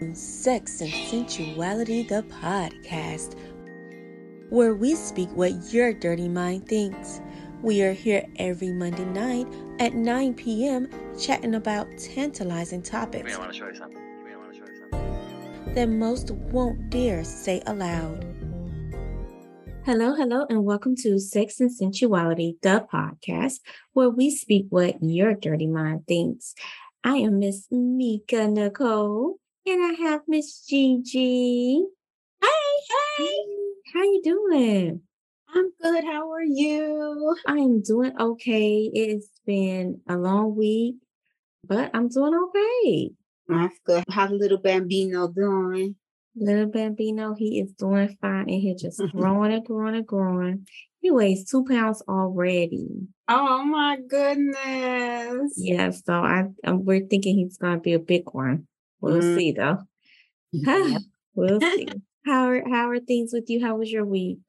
[0.00, 3.36] Sex and Sensuality, the podcast,
[4.48, 7.20] where we speak what your dirty mind thinks.
[7.60, 9.46] We are here every Monday night
[9.78, 10.88] at 9 p.m.
[11.20, 14.02] chatting about tantalizing topics I want to show you something.
[14.32, 15.74] I want to show you something.
[15.74, 18.24] that most won't dare say aloud.
[19.84, 23.60] Hello, hello, and welcome to Sex and Sensuality, the podcast,
[23.92, 26.54] where we speak what your dirty mind thinks.
[27.04, 29.36] I am Miss Mika Nicole,
[29.70, 31.80] and I have Miss Gigi.
[32.42, 32.48] Hey,
[33.18, 33.36] hey,
[33.94, 35.00] how you doing?
[35.54, 36.02] I'm good.
[36.02, 37.36] How are you?
[37.46, 38.90] I am doing okay.
[38.92, 40.96] It's been a long week,
[41.64, 43.10] but I'm doing okay.
[43.46, 44.02] That's good.
[44.10, 45.94] How's little Bambino doing?
[46.34, 50.66] Little Bambino, he is doing fine and he's just growing and growing and growing.
[51.00, 52.88] He weighs two pounds already.
[53.28, 55.54] Oh my goodness.
[55.56, 58.66] Yeah, so I, i we're thinking he's gonna be a big one.
[59.00, 59.34] We'll Mm.
[59.34, 59.78] see though.
[60.52, 61.02] Yep.
[61.34, 61.88] we'll see.
[62.26, 63.64] How are how are things with you?
[63.64, 64.40] How was your week?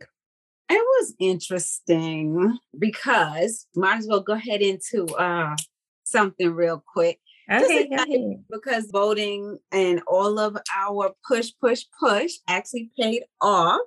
[0.69, 5.55] It was interesting because might as well go ahead into uh
[6.03, 7.19] something real quick.
[7.49, 8.07] Okay, is go nice.
[8.07, 8.43] ahead.
[8.49, 13.79] Because voting and all of our push, push, push actually paid off.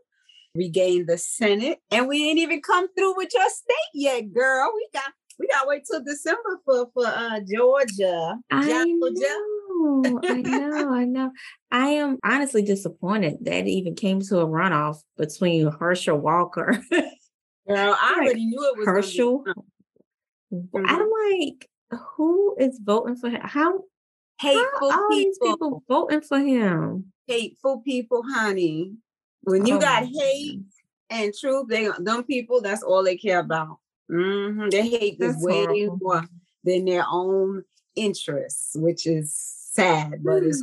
[0.54, 4.70] We gained the Senate, and we ain't even come through with your state yet, girl.
[4.74, 8.36] We got we got to wait till December for for uh Georgia.
[8.50, 9.22] I Georgia.
[9.78, 11.30] know, I know, I know.
[11.70, 16.82] I am honestly disappointed that it even came to a runoff between Herschel Walker.
[16.90, 17.08] Girl,
[17.68, 18.26] I Right.
[18.26, 19.44] already knew it was Herschel.
[20.52, 20.68] Mhm.
[20.86, 21.68] I'm like,
[22.16, 23.40] who is voting for him?
[23.42, 23.80] How,
[24.40, 25.56] hateful how people.
[25.56, 27.12] people voting for him?
[27.26, 28.92] hateful people, honey.
[29.44, 30.74] When you Oh got hate goodness.
[31.10, 33.78] and truth, they them people, that's all they care about.
[34.08, 35.98] Hmm They hate this way horrible.
[36.00, 36.24] more
[36.64, 37.64] than their own
[37.96, 39.34] interests, which is
[39.72, 40.62] sad, but it's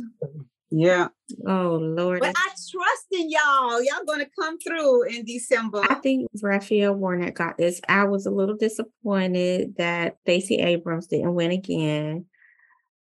[0.70, 1.08] yeah.
[1.46, 2.20] Oh Lord.
[2.20, 3.82] But I trust in y'all.
[3.82, 5.80] Y'all gonna come through in December.
[5.82, 7.80] I think Raphael Warnock got this.
[7.88, 12.26] I was a little disappointed that Stacey Abrams didn't win again,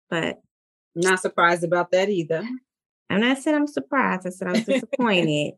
[0.08, 0.40] but
[0.94, 2.46] Not surprised about that either.
[3.10, 4.26] I'm not saying I'm surprised.
[4.26, 5.54] I said I was disappointed.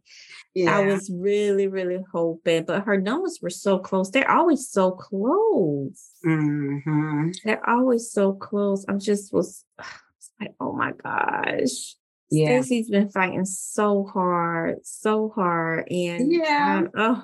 [0.54, 0.78] Yeah.
[0.78, 4.10] I was really, really hoping, but her numbers were so close.
[4.10, 6.10] They're always so close.
[6.22, 8.84] hmm They're always so close.
[8.88, 11.96] I'm just was it's like, oh my gosh.
[12.30, 12.60] Yeah.
[12.60, 15.86] Stacey's been fighting so hard, so hard.
[15.90, 16.82] And Yeah.
[16.84, 17.22] um, oh,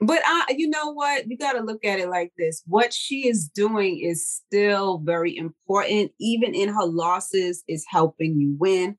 [0.00, 1.28] But I, you know what?
[1.28, 2.62] You got to look at it like this.
[2.66, 6.10] What she is doing is still very important.
[6.18, 8.96] Even in her losses, is helping you win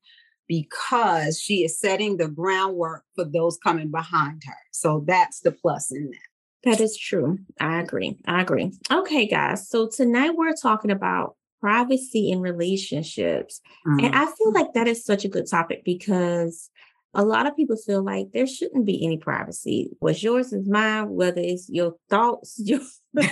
[0.48, 4.56] because she is setting the groundwork for those coming behind her.
[4.72, 6.70] So that's the plus in that.
[6.70, 7.38] that is true.
[7.60, 8.18] I agree.
[8.26, 8.72] I agree.
[8.90, 9.68] Okay, guys.
[9.68, 13.60] So tonight we're talking about privacy in relationships.
[13.86, 14.56] And I feel mm-hmm.
[14.56, 16.68] like that is such a good topic because
[17.14, 19.90] a lot of people feel like there shouldn't be any privacy.
[20.00, 22.80] What's yours is mine, whether it's your thoughts, your,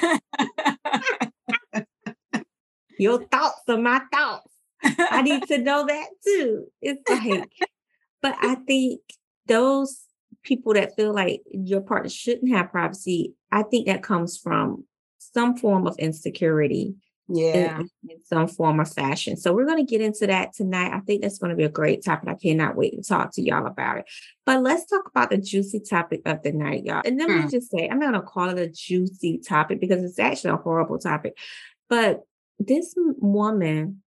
[2.99, 4.52] your thoughts are my thoughts.
[4.83, 6.67] I need to know that too.
[6.81, 7.51] It's like,
[8.21, 9.01] but I think
[9.47, 10.05] those
[10.43, 14.85] people that feel like your partner shouldn't have privacy, I think that comes from
[15.19, 16.95] some form of insecurity
[17.29, 17.81] yeah.
[17.81, 19.37] in, some form or fashion.
[19.37, 20.93] So we're going to get into that tonight.
[20.93, 22.29] I think that's going to be a great topic.
[22.29, 24.05] I cannot wait to talk to y'all about it.
[24.45, 27.03] But let's talk about the juicy topic of the night, y'all.
[27.05, 27.49] And let me Hmm.
[27.49, 30.57] just say, I'm not going to call it a juicy topic because it's actually a
[30.57, 31.37] horrible topic.
[31.89, 32.23] But
[32.59, 34.03] this woman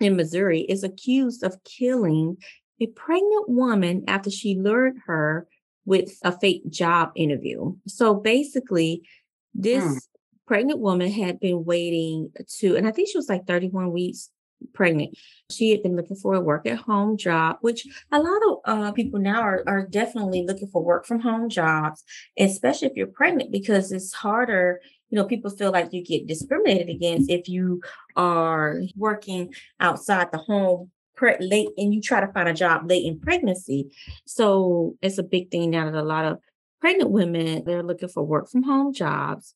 [0.00, 2.36] in Missouri is accused of killing
[2.80, 5.46] a pregnant woman after she lured her
[5.84, 7.74] with a fake job interview.
[7.86, 9.02] So basically,
[9.54, 9.98] this Hmm.
[10.46, 14.30] pregnant woman had been waiting to, and I think she was like 31 weeks
[14.72, 15.16] pregnant.
[15.50, 18.92] She had been looking for a work at home job, which a lot of uh,
[18.92, 22.02] people now are, are definitely looking for work from home jobs,
[22.38, 24.80] especially if you're pregnant, because it's harder.
[25.14, 27.80] You know, people feel like you get discriminated against if you
[28.16, 33.06] are working outside the home pre- late and you try to find a job late
[33.06, 33.92] in pregnancy.
[34.26, 36.40] So it's a big thing now that a lot of
[36.80, 39.54] pregnant women they're looking for work from home jobs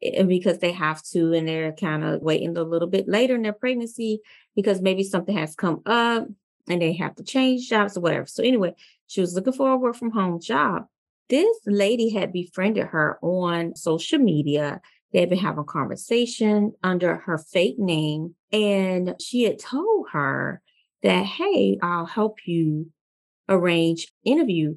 [0.00, 3.52] because they have to and they're kind of waiting a little bit later in their
[3.52, 4.20] pregnancy
[4.54, 6.28] because maybe something has come up
[6.68, 8.26] and they have to change jobs or whatever.
[8.26, 8.76] So anyway,
[9.08, 10.84] she was looking for a work from home job.
[11.28, 14.80] This lady had befriended her on social media.
[15.12, 18.34] They had been having a conversation under her fake name.
[18.52, 20.62] And she had told her
[21.02, 22.90] that, hey, I'll help you
[23.48, 24.76] arrange interview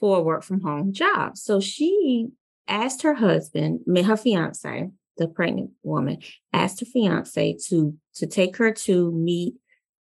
[0.00, 1.36] for a work from home job.
[1.36, 2.28] So she
[2.66, 6.18] asked her husband, her fiance, the pregnant woman,
[6.52, 9.54] asked her fiance to to take her to meet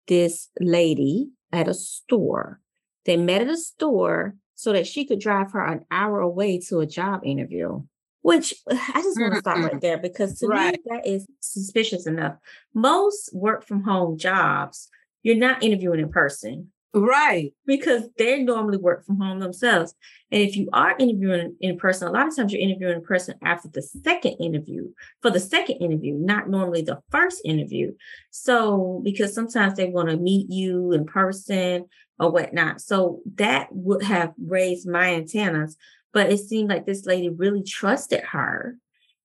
[0.07, 2.59] this lady at a store.
[3.05, 6.79] They met at a store so that she could drive her an hour away to
[6.79, 7.81] a job interview.
[8.25, 10.73] Which I just want to stop right there because to Right.
[10.73, 12.37] me that is suspicious enough.
[12.73, 14.89] Most work from home jobs,
[15.21, 17.53] you're not interviewing in person Right.
[17.67, 19.93] because they normally work from home themselves.
[20.31, 23.35] And if you are interviewing in person, a lot of times you're interviewing in person
[23.43, 24.89] after the second interview
[25.21, 27.91] for the second interview, not normally the first interview.
[28.31, 31.85] So, because sometimes they want to meet you in person
[32.19, 32.81] or whatnot.
[32.81, 35.77] So, that would have raised my antennas.
[36.15, 38.77] But it seemed like this lady really trusted her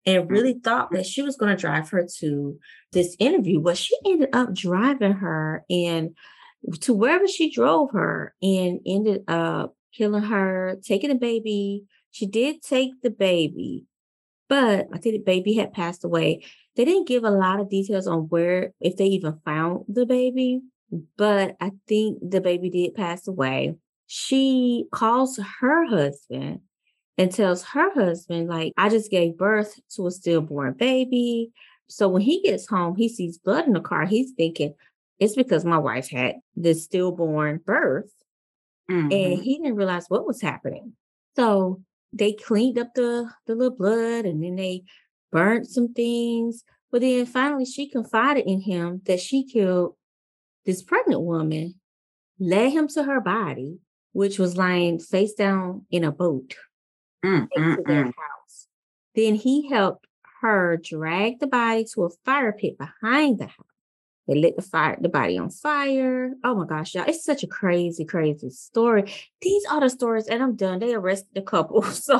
[0.04, 0.30] and mm.
[0.30, 2.58] really thought that she was going to drive her to
[2.92, 3.60] this interview.
[3.60, 6.16] But she ended up driving her and
[6.80, 11.84] to wherever she drove her and ended up killing her, taking the baby.
[12.10, 13.84] She did take the baby,
[14.48, 16.44] but I think the baby had passed away.
[16.74, 20.62] They didn't give a lot of details on where, if they even found the baby,
[21.16, 23.76] but I think the baby did pass away.
[24.08, 26.62] She calls her husband
[27.20, 31.52] and tells her husband, like, I just gave birth to a stillborn baby.
[31.86, 34.06] So when he gets home, he sees blood in the car.
[34.06, 34.74] He's thinking,
[35.18, 38.10] it's because my wife had this stillborn birth
[38.90, 39.12] Mhm.
[39.12, 40.94] and he didn't realize what was happening.
[41.36, 41.82] So
[42.14, 44.84] they cleaned up the, the little blood and then they
[45.30, 46.64] burnt some things.
[46.90, 49.94] But then finally she confided in him that she killed
[50.64, 51.74] this pregnant woman,
[52.38, 53.78] led him to her body,
[54.12, 56.56] which was lying face down in a boat
[57.24, 58.12] Mm, next to mm, their mm.
[58.16, 58.66] house.
[59.14, 60.06] Then he helped
[60.40, 63.66] her drag the body to a fire pit behind the house.
[64.30, 66.32] They lit the fire, the body on fire.
[66.44, 67.04] Oh my gosh, y'all.
[67.08, 69.12] It's such a crazy, crazy story.
[69.42, 70.78] These are the stories, and I'm done.
[70.78, 71.82] They arrested the couple.
[71.90, 72.16] So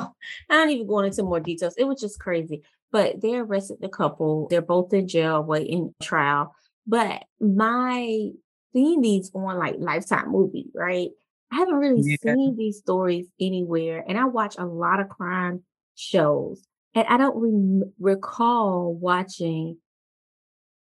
[0.50, 1.74] I don't even go into more details.
[1.78, 2.62] It was just crazy.
[2.90, 4.48] But they arrested the couple.
[4.48, 6.54] They're both in jail waiting trial.
[6.86, 8.30] But my
[8.72, 11.10] seeing these on like Lifetime movie, right?
[11.52, 12.34] I haven't really Yeah.
[12.34, 14.04] seen these stories anywhere.
[14.06, 15.64] And I watch a lot of crime
[15.94, 16.64] shows.
[16.94, 19.78] And I don't rem- recall watching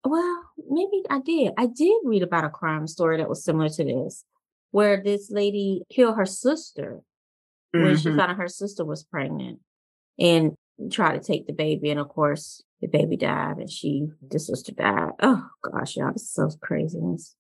[0.05, 1.53] well, maybe I did.
[1.57, 4.23] I did read about a crime story that was similar to this,
[4.71, 7.01] where this lady killed her sister
[7.73, 8.17] when she Mhm.
[8.17, 9.59] found out her sister was pregnant
[10.17, 10.55] and
[10.91, 11.89] tried to take the baby.
[11.89, 15.11] And of course, the baby died and she, the sister died.
[15.21, 17.35] Oh gosh, y'all, this is so craziness.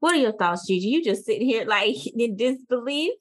[0.00, 0.88] What are your thoughts, Gigi?
[0.88, 3.14] You just sitting here like in disbelief?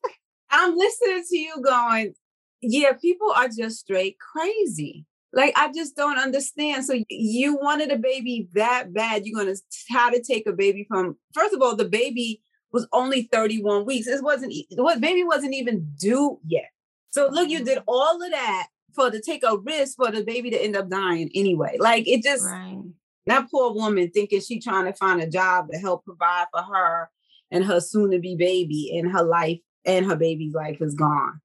[0.49, 2.13] I'm listening to you going,
[2.61, 5.05] yeah, people are just straight crazy.
[5.33, 6.85] Like, I just don't understand.
[6.85, 9.25] So, you wanted a baby that bad.
[9.25, 12.41] You're going to try to take a baby from, first of all, the baby
[12.71, 14.07] was only 31 weeks.
[14.07, 16.69] It wasn't, what baby wasn't even due yet.
[17.11, 17.65] So, look, you mm-hmm.
[17.65, 20.89] did all of that for to take a risk for the baby to end up
[20.89, 21.77] dying anyway.
[21.77, 22.81] Like, it just, Right.
[23.27, 27.09] That poor woman thinking she trying to find a job to help provide for her
[27.51, 31.39] and her soon to be baby and her life and her baby's life is gone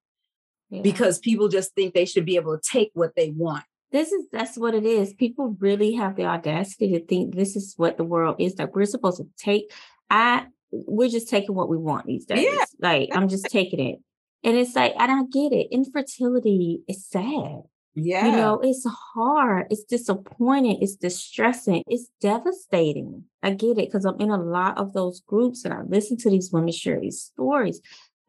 [0.70, 0.82] Yeah.
[0.82, 3.64] because people just think they should be able to take what they want.
[3.92, 5.12] this is that's what it is.
[5.12, 8.86] People really have the audacity to think this is what the world is that we're
[8.86, 9.70] supposed to take.
[10.08, 12.44] I we're just taking what we want these days.
[12.44, 12.64] Yeah.
[12.80, 13.98] Like I'm just taking it.
[14.44, 15.68] And it's like, and I get it.
[15.70, 17.60] Infertility is sad.
[17.94, 18.26] Yeah.
[18.26, 23.24] You know, it's hard, it's disappointing, it's distressing, it's devastating.
[23.42, 26.30] I get it because I'm in a lot of those groups and I listen to
[26.30, 27.80] these women share these stories.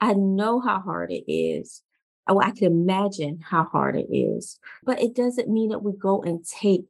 [0.01, 1.81] I know how hard it is.
[2.27, 6.21] Oh, I can imagine how hard it is, but it doesn't mean that we go
[6.21, 6.85] and take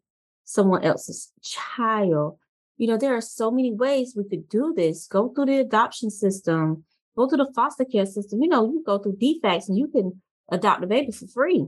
[0.45, 2.37] someone else's child.
[2.77, 5.07] You know, there are so many ways we could do this.
[5.07, 8.41] Go through the adoption system, go through the foster care system.
[8.41, 10.21] You know, you go through DFCS and you can
[10.51, 11.67] adopt a baby for free.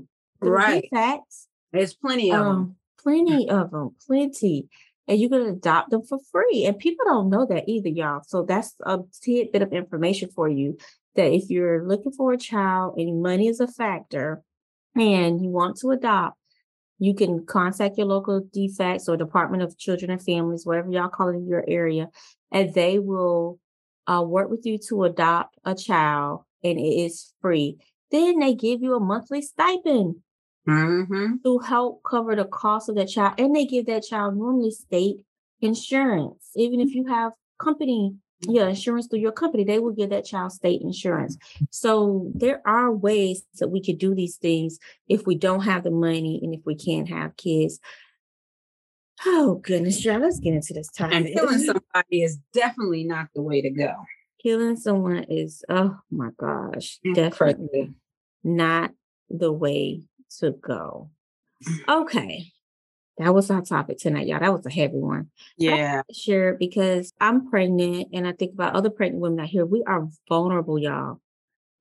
[0.49, 0.87] Right.
[0.93, 1.47] DFCS.
[1.71, 2.47] There's plenty of them.
[2.47, 4.67] Um, plenty of them, plenty.
[5.07, 6.65] And you can adopt them for free.
[6.65, 8.21] And people don't know that either, y'all.
[8.25, 10.77] So that's a tidbit of information for you
[11.15, 14.41] that if you're looking for a child and money is a factor
[14.95, 16.37] and you want to adopt,
[16.97, 21.29] you can contact your local DFCS or Department of Children and Families, whatever y'all call
[21.29, 22.09] it in your area,
[22.51, 23.59] and they will
[24.07, 27.77] uh, work with you to adopt a child and it is free.
[28.11, 30.17] Then they give you a monthly stipend
[30.67, 31.35] Mm-hmm.
[31.43, 33.35] to help cover the cost of that child.
[33.37, 35.17] And they give that child normally state
[35.61, 36.49] insurance.
[36.55, 40.51] Even if you have company, yeah, insurance through your company, they will give that child
[40.51, 41.37] state insurance.
[41.69, 45.91] So there are ways that we could do these things if we don't have the
[45.91, 47.79] money and if we can't have kids.
[49.25, 51.15] Oh goodness, y'all, let's get into this topic.
[51.15, 53.93] And killing somebody is definitely not the way to go.
[54.41, 57.93] Killing someone is, oh my gosh, Mm, definitely
[58.43, 58.91] not
[59.29, 60.01] the way
[60.39, 61.09] to go.
[61.87, 62.51] Okay.
[63.17, 64.39] that was our topic tonight, y'all.
[64.41, 65.29] That was a heavy one.
[65.57, 66.01] Yeah.
[66.13, 69.65] Sure, because I'm pregnant and I think about other pregnant women out here.
[69.65, 71.21] We are vulnerable, y'all.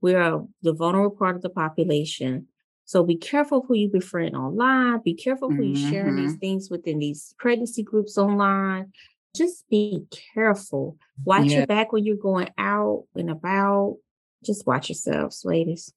[0.00, 2.46] We are the vulnerable part of the population.
[2.84, 5.00] So be careful who you befriend online.
[5.02, 6.40] Be careful who you sharing these Mhm.
[6.40, 8.92] things within these pregnancy groups online.
[9.34, 10.96] Just be careful.
[11.25, 11.58] Watch Yeah.
[11.58, 13.96] your back when you're going out and about.
[14.44, 15.92] Just watch yourselves, ladies.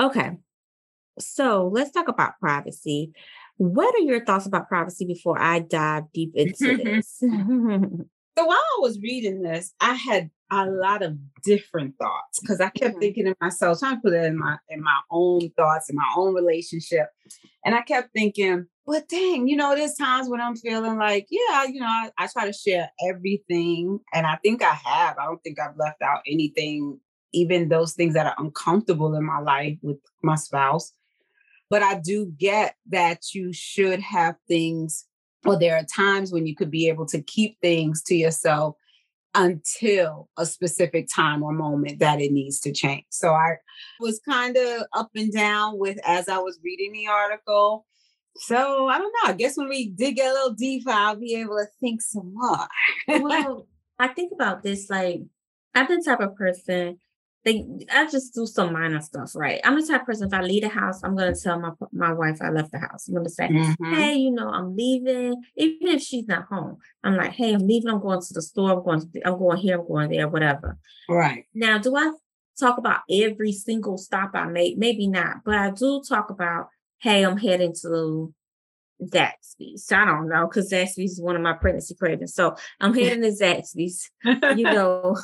[0.00, 0.36] Okay.
[1.18, 3.12] So let's talk about privacy.
[3.56, 7.22] What are your thoughts about privacy before I dive deep into this?
[8.38, 12.68] So while I was reading this, I had a lot of different thoughts because I
[12.68, 13.00] kept Mhm.
[13.00, 16.12] thinking to myself, trying to put it in my in my own thoughts, in my
[16.18, 17.06] own relationship.
[17.64, 21.64] And I kept thinking, but dang, you know, there's times when I'm feeling like, yeah,
[21.64, 24.00] you know, I, I try to share everything.
[24.12, 25.16] And I think I have.
[25.18, 27.00] I don't think I've left out anything,
[27.32, 30.92] even those things that are uncomfortable in my life with my spouse.
[31.68, 35.06] But I do get that you should have things
[35.44, 38.76] or there are times when you could be able to keep things to yourself
[39.34, 43.04] until a specific time or moment that it needs to change.
[43.10, 43.56] So I
[44.00, 47.86] was kind of up and down with as I was reading the article.
[48.36, 49.30] So I don't know.
[49.30, 52.66] I guess when we dig a little deeper, I'll be able to think some more.
[53.08, 53.66] well,
[53.98, 55.20] I think about this like
[55.74, 56.98] I'm the type of person
[57.46, 59.60] they I just do some minor stuff, right?
[59.62, 62.12] I'm the type of person if I leave the house, I'm gonna tell my my
[62.12, 63.06] wife I left the house.
[63.06, 63.94] I'm gonna say, Mhm.
[63.94, 66.78] hey, you know, I'm leaving, even if she's not home.
[67.04, 69.58] I'm like, hey, I'm leaving, I'm going to the store, I'm going to, I'm going
[69.58, 70.76] here, I'm going there, whatever.
[71.08, 71.44] Right.
[71.54, 72.10] Now, do I
[72.58, 74.76] talk about every single stop I make?
[74.76, 78.34] Maybe not, but I do talk about, hey, I'm heading to
[79.00, 79.92] Zaxby's.
[79.92, 82.34] I don't know, because Zaxby's is one of my pregnancy cravings.
[82.34, 85.16] So I'm heading to Zaxby's, you know,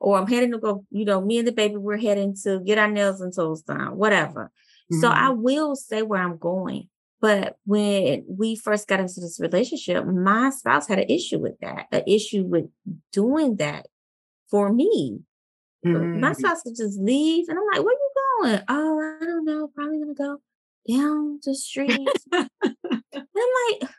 [0.00, 2.78] or I'm heading to go, you know, me and the baby, we're heading to get
[2.78, 4.50] our nails and toes done, whatever.
[4.90, 5.14] So Mhm.
[5.14, 6.88] I will say where I'm going.
[7.20, 11.86] But when we first got into this relationship, my spouse had an issue with that,
[11.90, 12.66] an issue with
[13.12, 13.86] doing that
[14.50, 15.20] for me.
[15.92, 18.10] But My spouse could just leave, and I'm like, "Where you
[18.42, 19.68] going?" "Oh, I don't know.
[19.74, 20.40] Probably gonna go
[20.88, 22.48] down the street." I'm
[23.24, 23.90] like,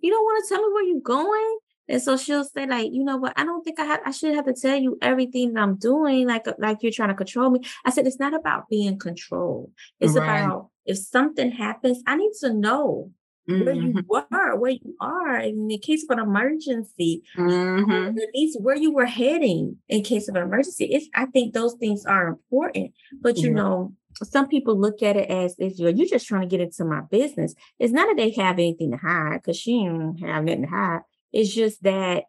[0.00, 3.04] "You don't want to tell me where you're going?" And so she'll say, like, "You
[3.04, 3.32] know what?
[3.36, 4.00] I don't think I have.
[4.04, 7.08] I should have to tell you everything that I'm doing, like, uh, like you're trying
[7.10, 9.72] to control me." I said, "It's not about being controlled.
[10.00, 10.24] It's Right.
[10.24, 13.12] about if something happens, I need to know
[13.56, 14.06] where you Mhm.
[14.08, 18.18] were, where you are in the case of an emergency." Mhm.
[18.18, 20.86] at least where you were heading in case of an emergency.
[20.86, 22.92] It's I think those things are important.
[23.20, 23.56] But you Yeah.
[23.56, 26.84] know, some people look at it as if you're, you're just trying to get into
[26.84, 27.54] my business.
[27.78, 31.00] It's not that they have anything to hide because she don't have nothing to hide.
[31.32, 32.24] It's just that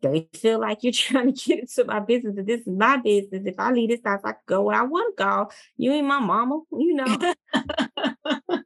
[0.00, 2.36] they feel like you're trying to get into my business.
[2.36, 3.42] And this is my business.
[3.44, 5.50] If I leave this house, I can go where I want to go.
[5.76, 7.34] You ain't my mama, you know.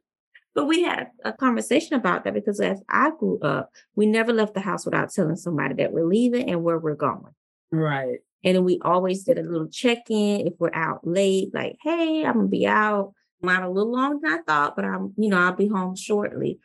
[0.55, 4.53] But we had a conversation about that because as I grew up, we never left
[4.53, 7.33] the house without telling somebody that we're leaving and where we're going.
[7.71, 8.19] Right.
[8.43, 12.35] And then we always did a little check-in if we're out late, like, hey, I'm
[12.35, 13.13] gonna be out.
[13.41, 15.95] I'm out a little longer than I thought, but I'm, you know, I'll be home
[15.95, 16.59] shortly.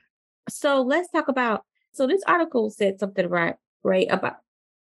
[0.51, 1.65] So let's talk about
[1.99, 4.37] so this article said something right, great about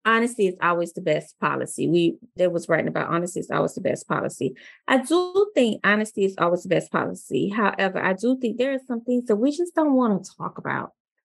[0.05, 1.87] honesty is always the best policy.
[1.87, 4.55] We there was writing about honesty is always the best policy.
[4.87, 7.49] I do think honesty is always the best policy.
[7.49, 10.57] However, I do think there are some things that we just don't want to talk
[10.57, 10.91] about.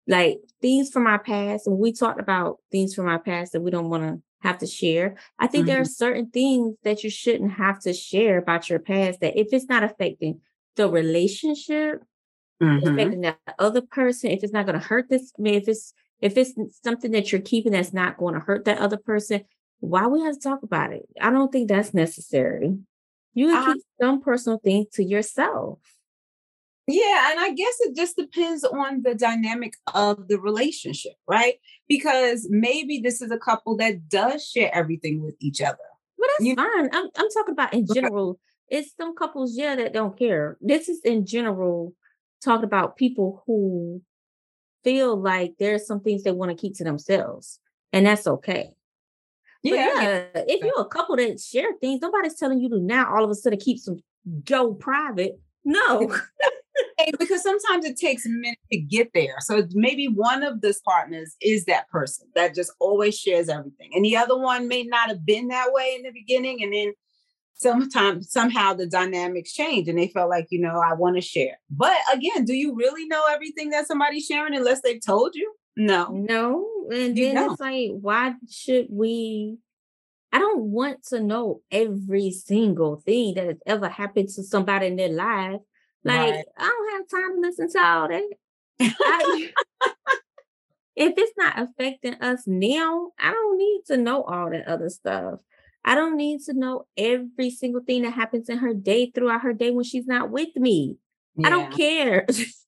[0.06, 3.72] Like things from our past, and we talked about things from our past that we
[3.72, 5.16] don't want to have to share.
[5.40, 6.04] I think there are mm-hmm.
[6.06, 9.82] certain things that you shouldn't have to share about your past that if it's not
[9.82, 10.42] affecting
[10.76, 12.04] the relationship,
[12.62, 12.94] Mhm.
[12.94, 15.94] affecting the other person, if it's not going to hurt this, I mean, if it's
[16.22, 19.44] if it's something that you're keeping that's not going to hurt that other person,
[19.82, 21.06] why we have to talk about it?
[21.20, 22.78] I don't think that's necessary.
[23.34, 25.80] You can Uh, keep some personal things to yourself.
[26.88, 31.56] Yeah, and I guess it just depends on the dynamic of the relationship, right?
[31.90, 35.78] Because maybe this is a couple that does share everything with each other.
[36.18, 36.90] Well, that's You- fine.
[36.94, 38.40] I'm I'm talking about in general.
[38.70, 40.58] It's some couples, yeah, that don't care.
[40.62, 41.94] This is in general
[42.44, 44.02] talking about people who
[44.84, 47.60] feel like there's some things they want to keep to themselves,
[47.92, 48.72] and that's okay.
[49.64, 53.24] Yeah, yeah, if you're a couple that share things, nobody's telling you to now all
[53.24, 54.00] of a sudden keep some
[54.44, 55.40] go private.
[55.64, 56.14] No.
[57.18, 59.36] Because sometimes it takes a minute to get there.
[59.40, 64.04] So maybe one of those partners is that person that just always shares everything, and
[64.04, 66.94] the other one may not have been that way in the beginning, and then
[67.64, 71.58] sometimes somehow the dynamics change, and they felt like you know I want to share.
[71.72, 75.52] But again, do you really know everything that somebody's sharing unless they've told you?
[75.76, 76.10] No.
[76.12, 77.52] No, and You then don't.
[77.54, 79.58] it's like, why should we?
[80.32, 84.96] I don't want to know every single thing that has ever happened to somebody in
[84.96, 85.62] their life.
[86.04, 86.46] Like, Right.
[86.58, 88.24] I don't have time to listen to all that.
[88.80, 89.52] I,
[90.96, 95.40] if it's not affecting us now, I don't need to know all that other stuff.
[95.86, 99.54] I don't need to know every single thing that happens in her day throughout her
[99.54, 100.98] day when she's not with me.
[101.36, 101.48] Yeah.
[101.48, 102.26] I don't care.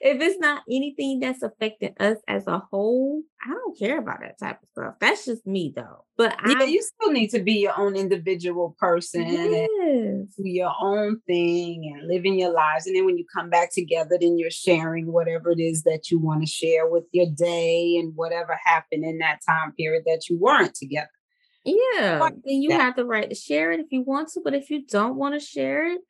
[0.00, 4.38] if it's not anything that's affecting us as a whole, I don't care about that
[4.38, 4.94] type of stuff.
[5.00, 6.04] That's just me though.
[6.16, 9.68] But yeah, I, you still need to be your own individual person yes.
[9.80, 12.86] and do your own thing and living your lives.
[12.86, 16.18] And then when you come back together, then you're sharing whatever it is that you
[16.18, 20.38] want to share with your day and whatever happened in that time period that you
[20.38, 21.08] weren't together.
[21.64, 22.30] Yeah.
[22.44, 24.84] Then you have the right to share it if you want to, but if you
[24.86, 26.00] don't want to share it,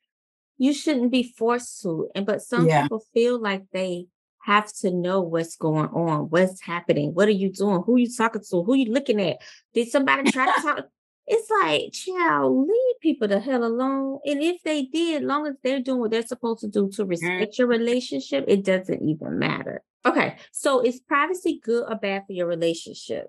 [0.57, 2.09] you shouldn't be forced to.
[2.15, 2.83] And but some yeah.
[2.83, 4.07] people feel like they
[4.43, 8.41] have to know what's going on, what's happening, what are you doing, who you talking
[8.49, 9.37] to, who you looking at.
[9.73, 10.85] Did somebody try to talk?
[11.27, 14.19] It's like, child, leave people the hell alone.
[14.25, 17.09] And if they did, long as they're doing what they're supposed to do to mm.
[17.09, 19.81] respect your relationship, it doesn't even matter.
[20.05, 23.27] Okay, so is privacy good or bad for your relationship?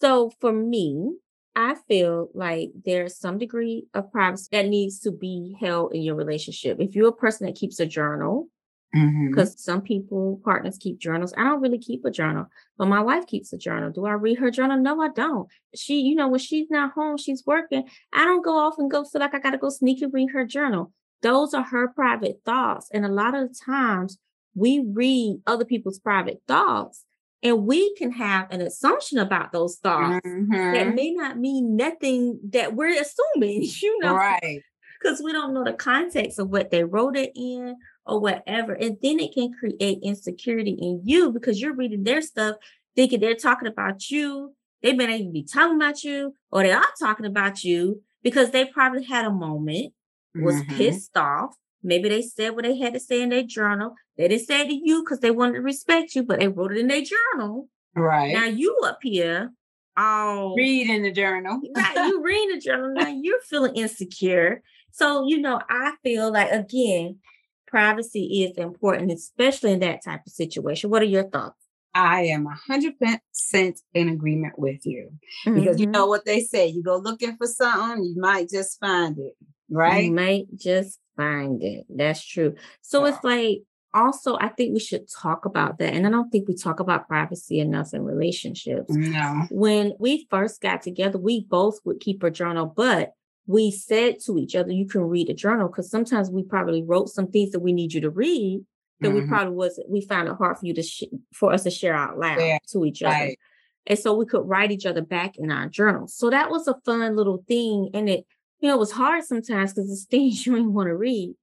[0.00, 1.12] So for me,
[1.56, 6.14] I feel like there's some degree of privacy that needs to be held in your
[6.14, 6.78] relationship.
[6.80, 8.48] If you're a person that keeps a journal,
[8.92, 9.58] because mm-hmm.
[9.58, 11.32] some people, partners keep journals.
[11.36, 13.90] I don't really keep a journal, but my wife keeps a journal.
[13.90, 14.78] Do I read her journal?
[14.78, 15.48] No, I don't.
[15.76, 17.88] She, you know, when she's not home, she's working.
[18.12, 20.30] I don't go off and go feel like I got to go sneak and read
[20.32, 20.92] her journal.
[21.22, 22.88] Those are her private thoughts.
[22.92, 24.18] And a lot of times
[24.54, 27.04] we read other people's private thoughts
[27.42, 30.52] and we can have an assumption about those thoughts mm-hmm.
[30.52, 34.14] that may not mean nothing that we're assuming, you know.
[34.14, 34.62] Right.
[35.00, 38.74] Because we don't know the context of what they wrote it in or whatever.
[38.74, 42.56] And then it can create insecurity in you because you're reading their stuff,
[42.94, 44.54] thinking they're talking about you.
[44.82, 48.50] They may not even be talking about you, or they are talking about you because
[48.50, 49.94] they probably had a moment,
[50.34, 50.76] was mm-hmm.
[50.76, 53.94] pissed off, Maybe they said what they had to say in their journal.
[54.16, 56.72] They didn't say it to you because they wanted to respect you, but they wrote
[56.72, 57.68] it in their journal.
[57.94, 58.32] Right.
[58.32, 59.52] Now you up here
[59.96, 61.60] all reading the journal.
[61.76, 61.96] right.
[61.96, 62.92] You reading the journal.
[62.94, 64.62] Now you're feeling insecure.
[64.92, 67.18] So, you know, I feel like again,
[67.66, 70.90] privacy is important, especially in that type of situation.
[70.90, 71.56] What are your thoughts?
[71.94, 75.10] I am a hundred percent in agreement with you
[75.46, 75.58] mm-hmm.
[75.58, 75.92] because you mm-hmm.
[75.92, 76.66] know what they say.
[76.66, 79.34] You go looking for something, you might just find it,
[79.70, 80.04] right?
[80.04, 81.86] You might just find it.
[81.88, 82.54] That's true.
[82.80, 85.92] So it's like also I think we should talk about that.
[85.92, 88.90] And I don't think we talk about privacy enough in relationships.
[88.90, 89.46] No.
[89.50, 93.12] When we first got together, we both would keep a journal, but
[93.46, 97.08] we said to each other, you can read a journal because sometimes we probably wrote
[97.08, 98.64] some things that we need you to read
[99.00, 99.22] that mm-hmm.
[99.22, 101.04] we probably was we found it hard for you to sh-
[101.34, 102.58] for us to share out loud yeah.
[102.68, 103.14] to each other.
[103.14, 103.38] Right.
[103.86, 106.14] And so we could write each other back in our journals.
[106.14, 107.90] So that was a fun little thing.
[107.94, 108.26] And it
[108.60, 111.34] you know, it was hard sometimes because it's things you didn't want to read,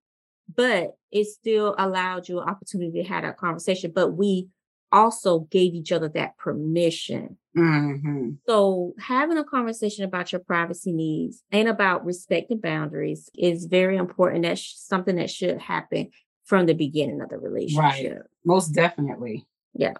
[0.53, 3.91] but it still allowed you an opportunity to have that conversation.
[3.93, 4.47] But we
[4.91, 7.37] also gave each other that permission.
[7.57, 8.31] Mm-hmm.
[8.47, 14.43] So having a conversation about your privacy needs and about respecting boundaries is very important.
[14.43, 16.11] That's something that should happen
[16.45, 18.13] from the beginning of the relationship.
[18.13, 18.21] Right.
[18.45, 19.45] Most definitely.
[19.73, 19.93] Yeah.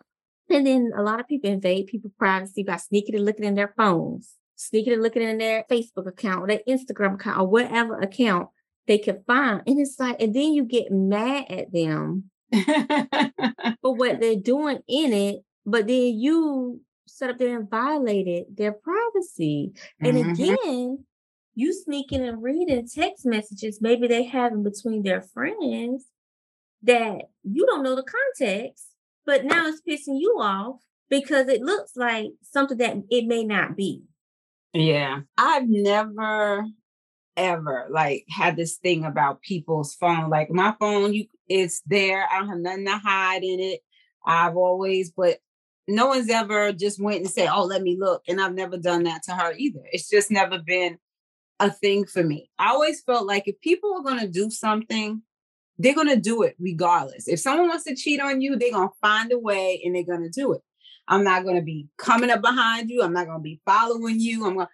[0.49, 3.73] And then a lot of people invade people's privacy by sneaking and looking in their
[3.75, 8.49] phones sneaking and looking in their Facebook account or their Instagram account or whatever account
[8.87, 9.61] they can find.
[9.65, 12.25] And it's like, and then you get mad at them
[13.81, 18.73] for what they're doing in it, but then you set up there and violated their
[18.73, 19.73] privacy.
[19.99, 20.31] And mm-hmm.
[20.31, 21.05] again,
[21.55, 26.05] you sneaking and reading text messages maybe they have in between their friends
[26.83, 28.87] that you don't know the context,
[29.25, 33.75] but now it's pissing you off because it looks like something that it may not
[33.75, 34.03] be.
[34.77, 35.21] Yeah.
[35.37, 36.65] I've never
[37.35, 40.29] ever like had this thing about people's phone.
[40.29, 42.27] Like my phone, you it's there.
[42.31, 43.79] I don't have nothing to hide in it.
[44.25, 45.39] I've always, but
[45.87, 48.23] no one's ever just went and said, Oh, let me look.
[48.27, 49.81] And I've never done that to her either.
[49.91, 50.99] It's just never been
[51.59, 52.51] a thing for me.
[52.59, 55.23] I always felt like if people are gonna do something,
[55.79, 57.27] they're gonna do it regardless.
[57.27, 60.29] If someone wants to cheat on you, they're gonna find a way and they're gonna
[60.29, 60.61] do it.
[61.07, 63.01] I'm not going to be coming up behind you.
[63.01, 64.45] I'm not going to be following you.
[64.45, 64.69] I'm gonna.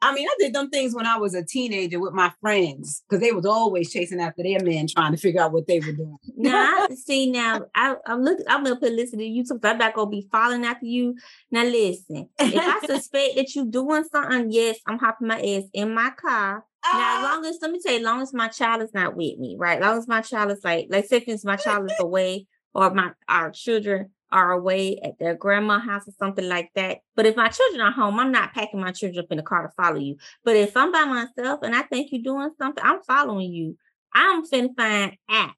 [0.00, 3.20] I mean, I did them things when I was a teenager with my friends because
[3.20, 6.18] they was always chasing after their men, trying to figure out what they were doing.
[6.36, 8.44] now, I, see, now I, am looking.
[8.48, 9.44] I'm gonna put listen to you.
[9.44, 11.16] So I'm not gonna be following after you.
[11.50, 12.28] Now, listen.
[12.38, 16.64] If I suspect that you doing something, yes, I'm hopping my ass in my car.
[16.84, 17.30] Now, as ah.
[17.32, 19.56] long as let me tell you, as long as my child is not with me,
[19.58, 19.78] right?
[19.78, 22.94] As long as my child is like, like, say, if my child is away or
[22.94, 26.98] my our children are away at their grandma house or something like that.
[27.16, 29.62] But if my children are home, I'm not packing my children up in the car
[29.66, 30.16] to follow you.
[30.44, 33.76] But if I'm by myself and I think you're doing something, I'm following you.
[34.14, 35.52] I'm finna find at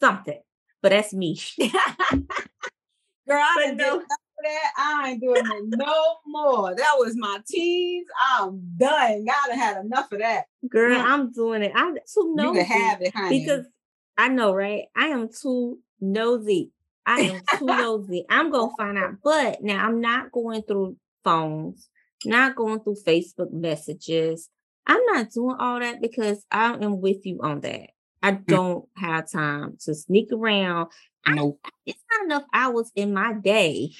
[0.00, 0.40] something.
[0.82, 1.38] but that's me.
[3.28, 4.02] Girl, I didn't do
[4.42, 4.72] that.
[4.78, 6.74] I ain't doing it no more.
[6.74, 8.06] That was my teens.
[8.38, 9.24] I'm done.
[9.26, 10.44] Gotta had enough of that.
[10.68, 11.04] Girl, Mm.
[11.04, 11.72] I'm doing it.
[11.74, 12.58] I'm too nosy.
[12.60, 13.40] You can have it, honey.
[13.40, 13.66] because
[14.16, 14.84] I know, right?
[14.96, 16.72] I am too nosy.
[17.06, 18.24] I am too nosy.
[18.28, 19.14] I'm gonna find out.
[19.22, 21.88] But now I'm not going through phones,
[22.24, 24.48] not going through Facebook messages.
[24.86, 27.90] I'm not doing all that because I am with you on that.
[28.22, 28.46] I Mm.
[28.46, 30.88] don't have time to sneak around.
[31.26, 31.60] I- Nope.
[31.86, 33.90] it's not enough hours in my day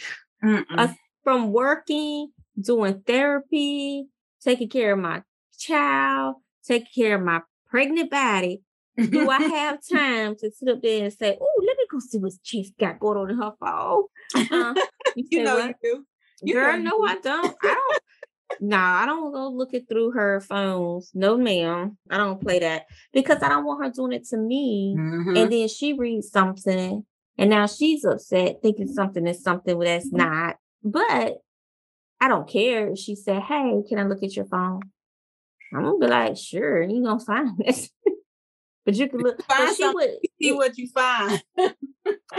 [0.43, 4.07] Uh, from working, doing therapy,
[4.43, 5.23] taking care of my
[5.59, 8.63] child, taking care of my pregnant body.
[8.97, 12.73] Do I have time to sit up there and say, "Oh, let see what she's
[12.79, 14.05] got going on in her phone"?
[14.51, 14.75] Uh,
[15.15, 15.69] you you know what?
[15.69, 16.07] you do.
[16.43, 17.05] You Girl, know no.
[17.07, 17.57] I don't.
[17.63, 18.01] I don't.
[18.71, 21.11] nah, I don't go looking through her phones.
[21.15, 21.99] No, ma'am.
[22.11, 24.97] I don't play that because I don't want her doing it to me.
[24.99, 25.39] Mhm.
[25.39, 27.05] And then she reads something,
[27.39, 30.57] and now she's upset, thinking something is something that's not.
[30.83, 31.39] But
[32.21, 34.81] I don't care if she said, "Hey, can I look at your phone?"
[35.73, 37.89] I'm gonna be like, "Sure, you gonna find it."
[38.85, 39.43] but you can look.
[39.43, 40.11] Find she would.
[40.41, 41.43] See what you find.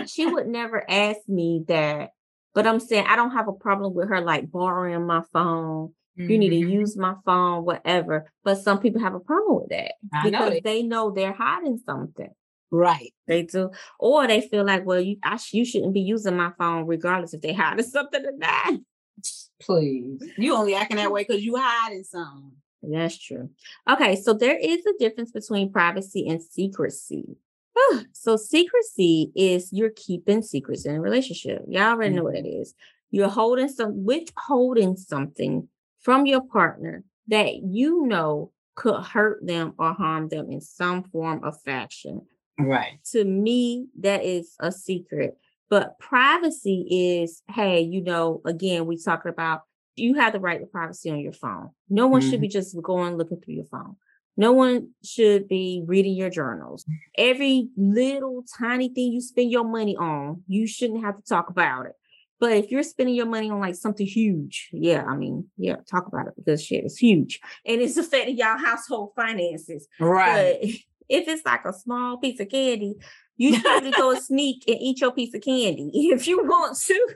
[0.08, 2.12] She would never ask me that.
[2.56, 5.94] But I'm saying I don't have a problem with her like borrowing my phone.
[6.16, 6.70] You need to Mhm.
[6.72, 8.32] use my phone, whatever.
[8.44, 11.78] But some people have a problem with that I because they- they know they're hiding
[11.86, 12.30] something.
[12.72, 13.14] Right.
[13.28, 16.52] They do, or they feel like, well, you I sh- you shouldn't be using my
[16.58, 18.80] phone regardless if they hiding something or not.
[19.62, 20.24] Please.
[20.38, 22.54] You only acting that way because you hiding something.
[22.84, 23.50] That's true.
[23.90, 27.38] Okay, so there is a difference between privacy and secrecy.
[28.14, 31.64] so secrecy is you're keeping secrets in a relationship.
[31.68, 32.62] Y'all already know what it mm-hmm.
[32.62, 32.74] is.
[33.12, 35.68] You're holding some withholding something
[36.00, 41.44] from your partner that you know could hurt them or harm them in some form
[41.44, 42.22] of fashion.
[42.60, 43.00] Right.
[43.12, 45.38] to me, that is a secret.
[45.70, 46.86] But privacy
[47.24, 49.62] is, hey, you know, again, we talked about
[49.96, 51.70] you have the right to privacy on your phone.
[51.90, 52.52] No one should be mm-hmm.
[52.52, 53.96] just going looking through your phone.
[54.38, 56.86] No one should be reading your journals.
[57.18, 61.86] Every little tiny thing you spend your money on, you shouldn't have to talk about
[61.86, 61.94] it.
[62.40, 66.08] But if you're spending your money on like something huge, yeah, I mean, yeah, talk
[66.08, 69.88] about it because shit is huge and it's affecting y'all household finances.
[70.00, 70.58] Right.
[70.60, 70.70] But
[71.10, 72.96] if it's like a small piece of candy,
[73.38, 76.44] you should be able to go sneak and eat your piece of candy if you
[76.44, 77.16] want to.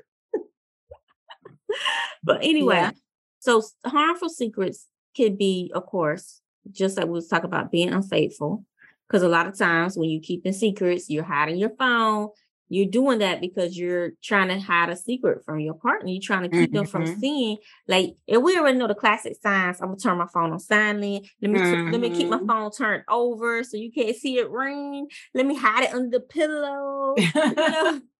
[2.23, 2.91] but anyway, Yeah.
[3.39, 8.65] so harmful secrets could be, of course, just like we was talking about being unfaithful.
[9.07, 12.29] Because a lot of times when you keeping secrets, you're hiding your phone.
[12.67, 16.09] You're doing that because you're trying to hide a secret from your partner.
[16.09, 17.19] You're trying to keep them from Mhm.
[17.19, 17.57] seeing.
[17.87, 19.79] Like, and we already know the classic signs.
[19.79, 21.27] I'm gonna turn my phone on silent.
[21.39, 22.47] Let me tu- let me keep my Mhm.
[22.47, 25.07] phone turned over so you can't see it ring.
[25.35, 27.13] Let me hide it under the pillow.
[27.17, 28.01] you know?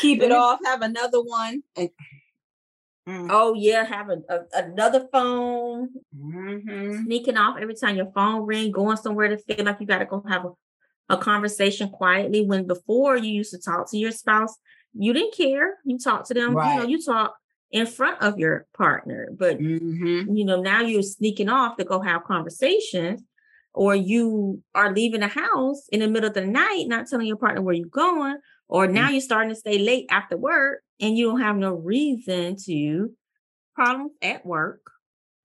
[0.00, 0.60] Keep it off.
[0.64, 1.62] Have another one.
[1.76, 1.90] And-
[3.08, 3.28] Mm.
[3.30, 5.90] oh yeah, have a, a- another phone.
[6.12, 7.04] Mhm.
[7.04, 10.06] sneaking off every time your phone ring, going somewhere to feel like you got to
[10.06, 12.44] go have a, a conversation quietly.
[12.44, 14.56] When before you used to talk to your spouse,
[14.92, 15.76] you didn't care.
[15.84, 17.36] You talked to them, you know, you talk
[17.70, 19.28] in front of your partner.
[19.38, 20.36] But Mhm.
[20.36, 23.22] you know, now you're sneaking off to go have conversations,
[23.72, 27.36] or you are leaving the house in the middle of the night, not telling your
[27.36, 31.26] partner where you're going, or now you're starting to stay late after work and you
[31.30, 33.12] don't have no reason to
[33.74, 34.80] problems at work.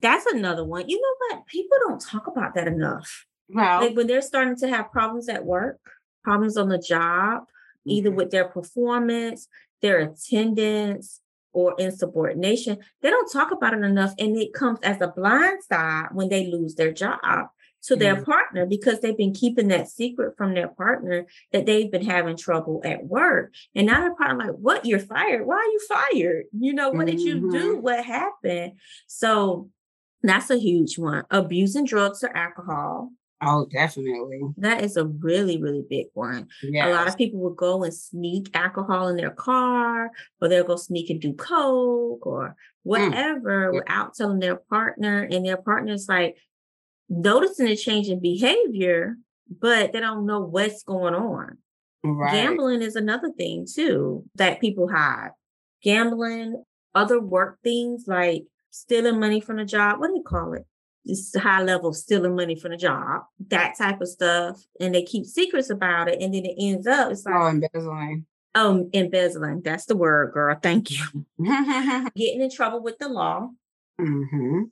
[0.01, 0.89] That's another one.
[0.89, 1.45] You know what?
[1.47, 3.25] People don't talk about that enough.
[3.49, 5.79] Well, Like when they're starting to have problems at work,
[6.23, 7.43] problems on the job,
[7.86, 8.15] either Mhm.
[8.15, 9.47] with their performance,
[9.81, 11.21] their attendance,
[11.53, 14.13] or insubordination, they don't talk about it enough.
[14.17, 17.49] And it comes as a blind side when they lose their job
[17.84, 18.26] to their Mm.
[18.26, 22.82] partner because they've been keeping that secret from their partner that they've been having trouble
[22.84, 23.54] at work.
[23.76, 24.86] And now their partner like, what?
[24.86, 25.46] You're fired?
[25.46, 26.46] Why are you fired?
[26.58, 27.78] You know, what did you do?
[27.78, 27.82] Mhm.
[27.82, 28.74] What happened?
[29.08, 29.70] So
[30.22, 31.24] that's a huge one.
[31.32, 33.12] Abusing drugs or alcohol.
[33.44, 34.39] oh, definitely.
[34.58, 36.48] That is a really, really big one.
[36.62, 36.88] Yeah.
[36.88, 40.76] A lot of people will go and sneak alcohol in their car, or they'll go
[40.76, 43.80] sneak and do coke or whatever Yeah.
[43.80, 45.24] without telling their partner.
[45.24, 46.38] And their partner's like
[47.12, 49.17] noticing a change in behavior,
[49.60, 51.58] but they don't know what's going on.
[52.04, 52.32] right.
[52.34, 55.32] Gambling is another thing too that people hide.
[55.84, 56.63] Gambling,
[56.95, 60.00] other work things like stealing money from the job.
[60.00, 60.65] What do you call it?
[61.06, 64.62] Just high level stealing money from the job, that type of stuff.
[64.80, 66.21] And they keep secrets about it.
[66.21, 68.26] And then it ends up, it's like, Oh, embezzling.
[68.56, 69.62] um, embezzling.
[69.63, 70.56] That's the word, girl.
[70.62, 71.26] Thank you.
[72.15, 73.50] Getting in trouble with the law.
[74.00, 74.63] hmm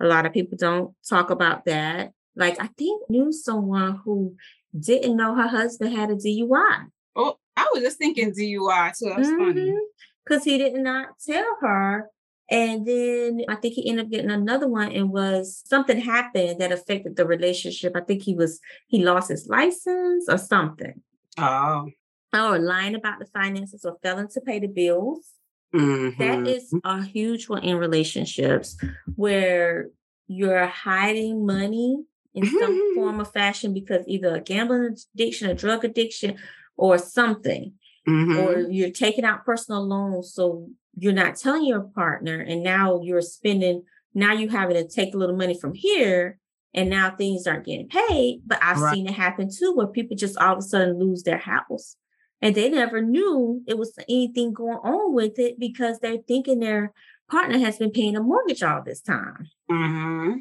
[0.00, 2.12] A lot of people don't talk about that.
[2.36, 4.36] Like I think knew someone who
[4.78, 6.86] didn't know her husband had a DUI.
[7.16, 9.12] Oh, I was just thinking DUI too.
[9.16, 9.70] That's funny.
[9.70, 9.76] Mm-hmm.
[10.24, 12.10] Because he did not tell her.
[12.50, 16.72] And then I think he ended up getting another one and was something happened that
[16.72, 17.94] affected the relationship.
[17.94, 21.02] I think he was he lost his license or something.
[21.36, 21.88] Oh.
[22.32, 25.32] Or lying about the finances or failing to pay the bills.
[25.72, 25.80] That
[26.18, 26.46] Mhm.
[26.48, 28.76] is a huge one in relationships
[29.16, 29.90] where
[30.26, 32.04] you're hiding money
[32.34, 36.36] in some form of fashion because either a gambling addiction, a drug addiction,
[36.76, 37.74] or something,
[38.06, 38.38] Mhm.
[38.38, 40.32] or you're taking out personal loans.
[40.32, 43.82] So you're not telling your partner, and now you're spending,
[44.14, 46.38] now you're having to take a little money from here,
[46.74, 48.42] and now things aren't getting paid.
[48.46, 48.94] But I've Right.
[48.94, 51.96] seen it happen too, where people just all of a sudden lose their house
[52.40, 56.92] and they never knew it was anything going on with it because they're thinking their
[57.30, 59.48] partner has been paying a mortgage all this time.
[59.70, 60.40] Mhm.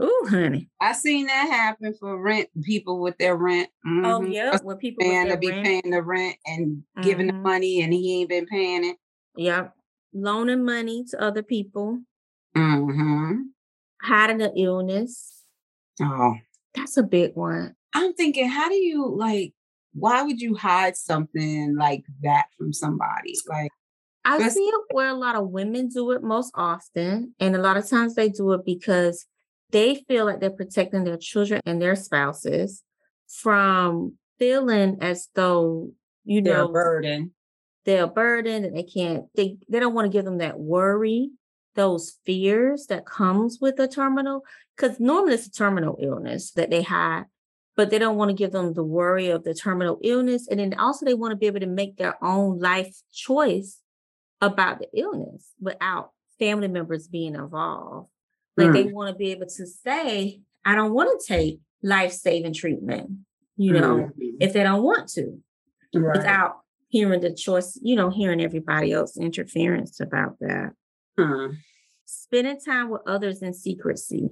[0.00, 0.68] Oh, honey.
[0.80, 3.68] I seen that happen for rent people with their rent.
[3.86, 4.32] Oh, Mhm.
[4.32, 4.58] yeah.
[4.62, 7.42] When people Man to be rent, paying the rent and giving the Mhm.
[7.42, 8.96] money and he ain't been paying it.
[9.36, 9.74] yep,
[10.12, 12.00] loaning money to other people,
[12.56, 13.42] Mm-hmm.
[14.02, 15.42] hiding an illness.
[16.00, 16.34] Oh.
[16.74, 17.74] That's a big one.
[17.94, 19.54] I'm thinking, how do you like
[19.94, 23.34] why would you hide something like that from somebody?
[23.48, 23.70] Like
[24.24, 27.34] I see it where a lot of women do it most often.
[27.38, 29.26] And a lot of times they do it because
[29.70, 32.82] they feel like they're protecting their children and their spouses
[33.28, 35.90] from feeling as though,
[36.24, 37.32] you they're a know, burden.
[37.84, 41.30] they're a burden and they can't they they don't want to give them that worry
[41.74, 44.42] those fears that comes with a terminal
[44.76, 47.24] because normally it's a terminal illness that they have
[47.76, 50.74] but they don't want to give them the worry of the terminal illness and then
[50.74, 53.80] also they want to be able to make their own life choice
[54.40, 58.08] about the illness without family members being involved
[58.56, 63.10] like they want to be able to say i don't want to take life-saving treatment
[63.56, 64.36] you know Mhm.
[64.40, 65.40] if they don't want to
[65.94, 66.16] right.
[66.16, 70.70] without hearing the choice, you know, hearing everybody else interference about that.
[71.18, 71.48] Huh.
[72.04, 74.28] Spending time with others in secrecy.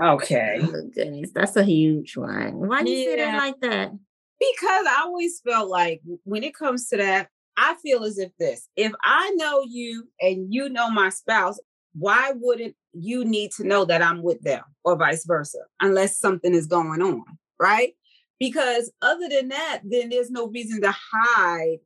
[0.00, 0.58] Okay.
[0.60, 2.54] Oh, goodness, that's a huge one.
[2.66, 3.92] Why do you say that like that?
[4.38, 8.68] Because I always felt like when it comes to that, I feel as if this,
[8.76, 11.58] if I know you and you know my spouse,
[11.94, 16.54] why wouldn't you need to know that I'm with them or vice versa, unless something
[16.54, 17.24] is going on,
[17.60, 17.92] right?
[18.40, 21.78] Because other than that, then there's no reason to hide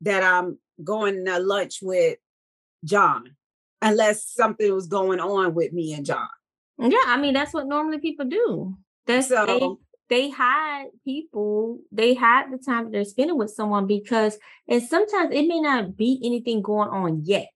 [0.00, 2.18] that I'm going to lunch with
[2.84, 3.36] John,
[3.82, 6.28] unless something was going on with me and John.
[6.80, 8.76] Yeah, I mean that's what normally people do.
[9.06, 13.86] That's they So, they hide people, they hide the time that they're spending with someone
[13.86, 14.38] because
[14.68, 17.48] and sometimes it may not be anything going on yet.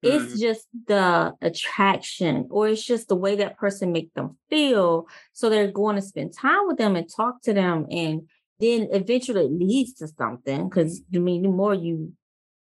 [0.00, 5.08] It's just the attraction or it's just the way that person make them feel.
[5.32, 7.86] So they're going to spend time with them and talk to them.
[7.90, 8.28] And
[8.60, 10.70] then eventually it leads to something.
[10.70, 12.12] Cause I mean, the more you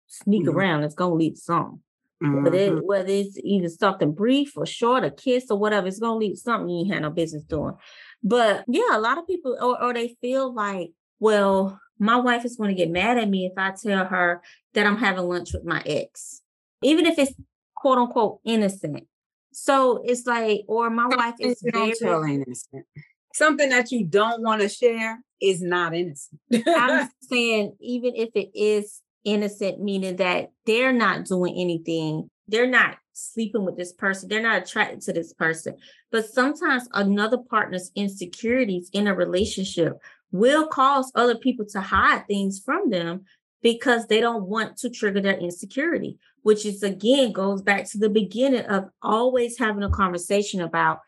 [0.09, 0.55] sneak Mhm.
[0.55, 1.83] around, it's gonna lead to something.
[2.23, 2.79] But Mhm.
[2.79, 6.37] it, whether it's either something brief or short, a kiss or whatever, it's gonna lead
[6.37, 7.75] something you ain't had no business doing.
[8.23, 12.57] But yeah, a lot of people or, or they feel like, well, my wife is
[12.57, 14.43] going to get mad at me if I tell her
[14.75, 16.43] that I'm having lunch with my ex,
[16.83, 17.33] even if it's
[17.77, 19.07] quote unquote innocent.
[19.53, 22.87] So it's like, or my wife is you don't tell innocent.
[23.35, 26.41] Something that you don't want to share is not innocent.
[26.67, 32.97] I'm saying even if it is innocent, meaning that they're not doing anything, they're not
[33.13, 35.77] sleeping with this person, they're not attracted to this person.
[36.11, 39.99] But sometimes another partner's insecurities in a relationship
[40.31, 43.25] will cause other people to hide things from them
[43.63, 48.09] because they don't want to trigger their insecurity, which is again goes back to the
[48.09, 51.01] beginning of always having a conversation about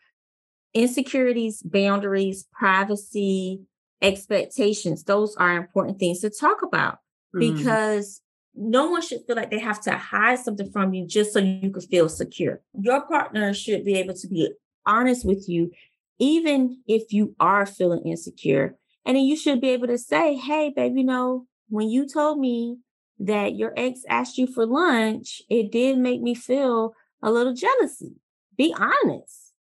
[0.73, 3.61] insecurities, boundaries, privacy,
[4.03, 5.05] expectations.
[5.05, 6.99] Those are important things to talk about
[7.35, 7.83] Mhm.
[7.85, 8.21] because
[8.55, 11.71] no one should feel like they have to hide something from you just so you
[11.71, 12.63] can feel secure.
[12.81, 14.53] Your partner should be able to be
[14.87, 15.71] honest with you,
[16.19, 18.77] even if you are feeling insecure.
[19.05, 22.39] And then you should be able to say, Hey, babe, you know, when you told
[22.39, 22.79] me
[23.19, 28.17] that your ex asked you for lunch, it did make me feel a little jealousy.
[28.57, 29.53] Be honest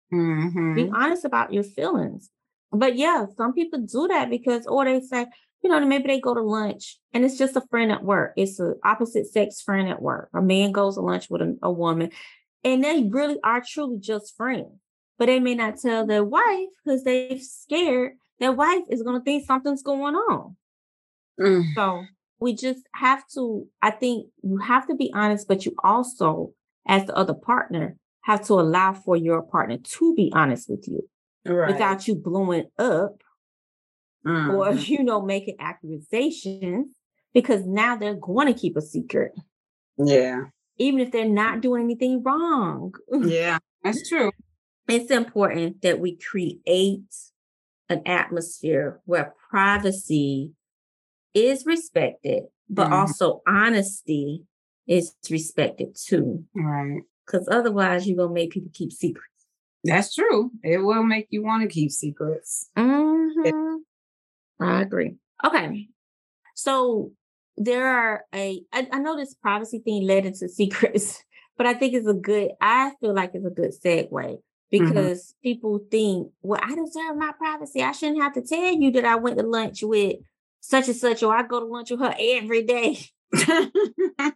[0.73, 0.93] be Mhm.
[0.93, 2.29] honest about your feelings.
[2.73, 5.27] But yeah, some people do that because, or they say,
[5.63, 8.33] you know, maybe they go to lunch and it's just a friend at work.
[8.35, 10.29] It's an opposite sex friend at work.
[10.33, 12.09] A man goes to lunch with a, a woman
[12.63, 14.67] and they really are truly just friends.
[15.19, 19.23] But they may not tell their wife because they're scared their wife is going to
[19.23, 20.55] think something's going on.
[21.39, 21.63] Mm.
[21.75, 22.03] So
[22.39, 26.51] we just have to, I think you have to be honest, but you also,
[26.87, 31.07] as the other partner, have to allow for your partner to be honest with you
[31.45, 31.71] Right.
[31.73, 33.21] without you blowing up
[34.25, 34.87] or, Mhm.
[34.89, 36.95] you know, making accusations
[37.33, 39.33] because now they're going to keep a secret,
[39.97, 40.45] Yeah.
[40.77, 42.93] even if they're not doing anything wrong.
[43.27, 43.57] Yeah.
[43.83, 44.31] That's true.
[44.87, 47.13] It's important that we create
[47.89, 50.53] an atmosphere where privacy
[51.33, 52.93] is respected, but Mhm.
[52.93, 54.45] also honesty
[54.87, 56.45] is respected too.
[56.55, 57.01] Right.
[57.25, 59.32] Because otherwise, you're going to make people keep secrets.
[59.83, 60.51] That's true.
[60.63, 62.69] It will make you want to keep secrets.
[62.77, 63.79] Mhm.
[64.59, 65.15] I agree.
[65.43, 65.89] Okay.
[66.55, 67.11] So
[67.57, 71.23] there are a I, I know this privacy thing led into secrets,
[71.57, 74.37] but I think it's a good, I feel like it's a good segue
[74.71, 77.83] because people think, well, I deserve my privacy.
[77.83, 80.15] I shouldn't have to tell you that I went to lunch with
[80.61, 82.97] such and such, or I go to lunch with her every day.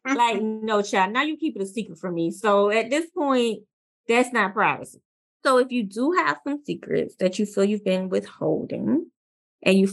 [0.05, 2.31] like, no, child, now you keep it a secret from me.
[2.31, 3.63] So at this point,
[4.07, 5.01] that's not privacy.
[5.47, 9.09] So if you do have some secrets that you feel you've been withholding
[9.63, 9.87] and you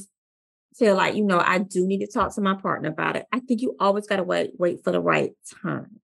[0.74, 3.38] feel like, you know, I do need to talk to my partner about it, I
[3.38, 5.30] think you always got to wait, wait for the right
[5.62, 6.00] time.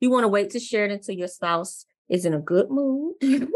[0.00, 3.14] You want to wait to share it until your spouse is in a good mood
[3.22, 3.48] and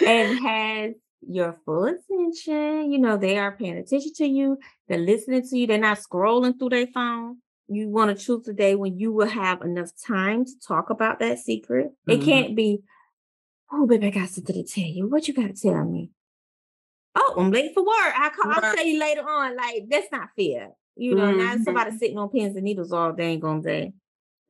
[0.00, 2.90] has your full attention.
[2.90, 4.56] You know, they are paying attention to you,
[4.88, 7.42] they're listening to you, they're not scrolling through their phone.
[7.72, 11.20] You want to choose a day when you will have enough time to talk about
[11.20, 11.92] that secret.
[12.08, 12.24] It Mhm.
[12.24, 12.82] can't be,
[13.72, 15.08] oh, baby, I got something to tell you.
[15.08, 16.10] What you got to tell me?
[17.14, 18.12] Oh, I'm late for work.
[18.18, 19.56] I call, I'll tell you later on.
[19.56, 20.70] Like, that's not fair.
[20.96, 21.64] You know, now Mhm.
[21.64, 23.92] somebody sitting on pins and needles all day ain't gonna day.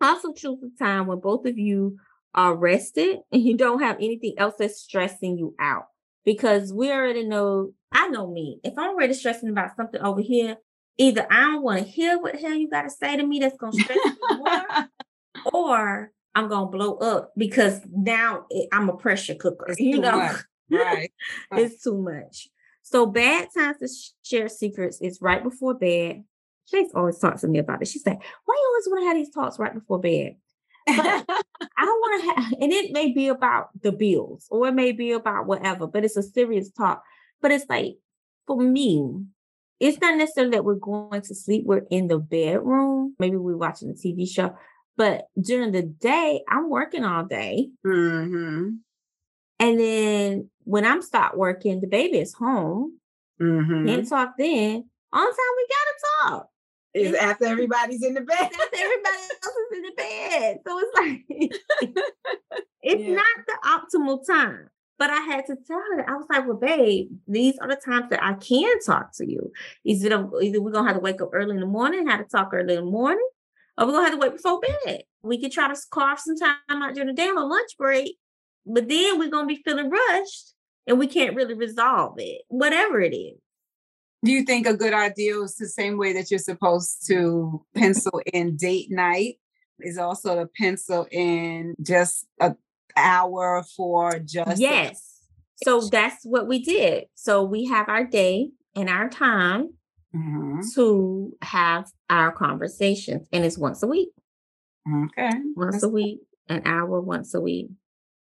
[0.00, 1.98] Also choose a time when both of you
[2.34, 5.88] are rested and you don't have anything else that's stressing you out.
[6.24, 8.60] Because we already know, I know me.
[8.64, 10.56] If I'm already stressing about something over here,
[11.00, 13.38] either I don't want to hear what the hell you got to say to me
[13.40, 14.88] that's gonna stress me more,
[15.52, 19.66] or I'm gonna blow up because now it- I'm a pressure cooker.
[19.68, 20.36] It's you know, much.
[20.72, 21.10] Right.
[21.50, 22.48] it's too much.
[22.82, 23.88] So bad times to
[24.22, 26.22] share secrets is right before bed.
[26.68, 27.88] Chase always talks to me about it.
[27.88, 30.36] She's like, "Why you always want to have these talks right before bed?"
[30.86, 30.96] But
[31.76, 34.92] I don't want to have, and it may be about the bills or it may
[34.92, 37.02] be about whatever, but it's a serious talk.
[37.40, 37.96] But it's like,
[38.46, 39.24] for me,
[39.80, 41.64] it's not necessarily that we're going to sleep.
[41.64, 43.14] We're in the bedroom.
[43.18, 44.54] Maybe we're watching a TV show.
[44.96, 47.70] But during the day, I'm working all day.
[47.86, 48.68] mm-hmm.
[49.58, 52.98] And then when I'm stopped working, the baby is home.
[53.40, 53.86] Mm-hmm.
[53.86, 54.84] Can't talk then.
[55.12, 56.46] On time, we gotta talk.
[56.92, 58.36] Is after everybody's in the bed.
[58.38, 60.58] That's everybody else is in the bed.
[60.66, 61.94] So it's like
[62.82, 63.14] it's Yeah.
[63.14, 64.68] not the optimal time.
[65.00, 68.10] But I had to tell her, I was like, well, babe, these are the times
[68.10, 69.50] that I can talk to you.
[69.82, 72.26] Is it either we're gonna have to wake up early in the morning, have to
[72.26, 73.26] talk early in the morning,
[73.78, 75.04] or we're gonna have to wait before bed.
[75.22, 78.18] We could try to carve some time out during the day on a lunch break,
[78.66, 80.52] but then we're gonna be feeling rushed
[80.86, 83.38] and we can't really resolve it, whatever it is.
[84.22, 88.20] Do you think a good idea is the same way that you're supposed to pencil
[88.34, 89.36] in date night
[89.80, 92.54] is also to pencil in just a
[93.00, 95.06] hour for just Yes.
[95.64, 97.04] So that's what we did.
[97.14, 99.74] So we have our day and our time
[100.14, 100.62] Mhm.
[100.74, 104.10] to have our conversations, and it's once a week,
[104.88, 105.30] Okay.
[105.54, 107.68] once That's a week, an hour once a week.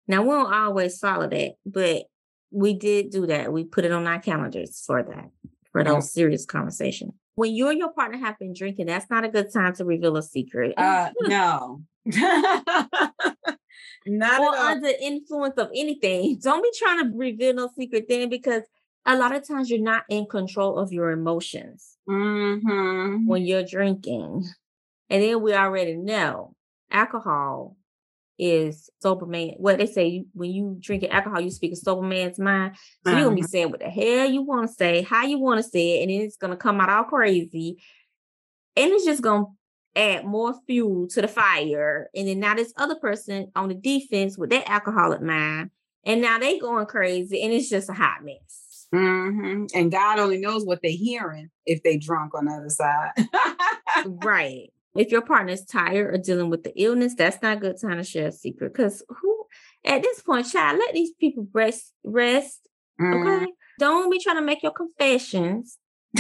[0.09, 2.07] Now we don't always follow that, but
[2.51, 3.53] we did do that.
[3.53, 5.31] We put it on our calendars for that,
[5.73, 7.13] for those serious conversations.
[7.35, 10.17] When you and your partner have been drinking, that's not a good time to reveal
[10.17, 10.73] a secret.
[10.79, 11.83] Uh no.
[14.07, 16.39] Not or under influence of anything.
[16.43, 18.63] Don't be trying to reveal no secret thing because
[19.05, 23.27] a lot of times you're not in control of your emotions Mhm.
[23.27, 24.45] when you're drinking.
[25.11, 26.55] And then we already know
[26.91, 27.77] alcohol
[28.39, 29.55] is sober man.
[29.59, 32.77] What they say when you drink alcohol, you speak a sober man's mind.
[33.05, 33.49] So you're gonna be Uh-huh.
[33.49, 36.11] saying what the hell you want to say, how you want to say it, and
[36.11, 37.81] then it's gonna come out all crazy.
[38.77, 39.47] And it's just gonna
[39.97, 42.09] add more fuel to the fire.
[42.15, 45.71] And then now this other person on the defense with their alcoholic mind,
[46.05, 48.87] and now they going crazy, and it's just a hot mess.
[48.95, 49.69] Mhm.
[49.75, 53.11] And God only knows what they're hearing if they drunk on the other side.
[54.07, 54.73] Right.
[54.95, 58.05] If your partner's tired or dealing with the illness, that's not a good time to
[58.05, 58.73] share a secret.
[58.73, 59.45] Because who
[59.85, 62.61] at this point, child, let these people rest rest.
[63.01, 63.41] Mhm.
[63.43, 63.53] Okay.
[63.79, 65.79] Don't be trying to make your confessions.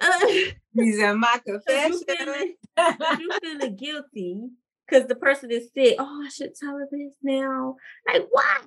[0.74, 2.04] These are my you confessions.
[2.06, 2.54] feeling,
[3.18, 4.40] you feeling guilty
[4.86, 5.96] because the person is sick.
[5.98, 7.76] Oh, I should tell her this now.
[8.06, 8.60] Like why?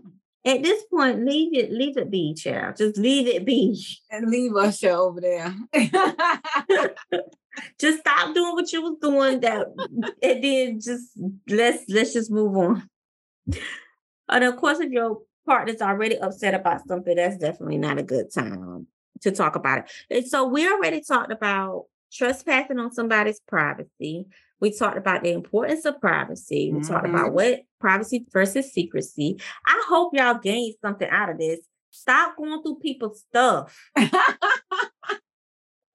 [0.45, 2.77] At this point, leave it, leave it be, child.
[2.77, 3.83] Just leave it be.
[4.09, 5.53] and leave us over there.
[7.79, 9.67] Just stop doing what you was doing that
[10.21, 11.09] and then just
[11.49, 12.87] let's let's just move on.
[14.29, 18.31] And of course, if your partner's already upset about something, that's definitely not a good
[18.31, 18.87] time.
[19.21, 19.85] To talk about it.
[20.09, 24.25] And so we already talked about trespassing on somebody's privacy.
[24.59, 26.71] We talked about the importance of privacy.
[26.73, 27.15] We talked mm-hmm.
[27.15, 29.39] about what privacy versus secrecy.
[29.65, 31.59] I hope y'all gained something out of this.
[31.91, 33.75] Stop going through people's stuff.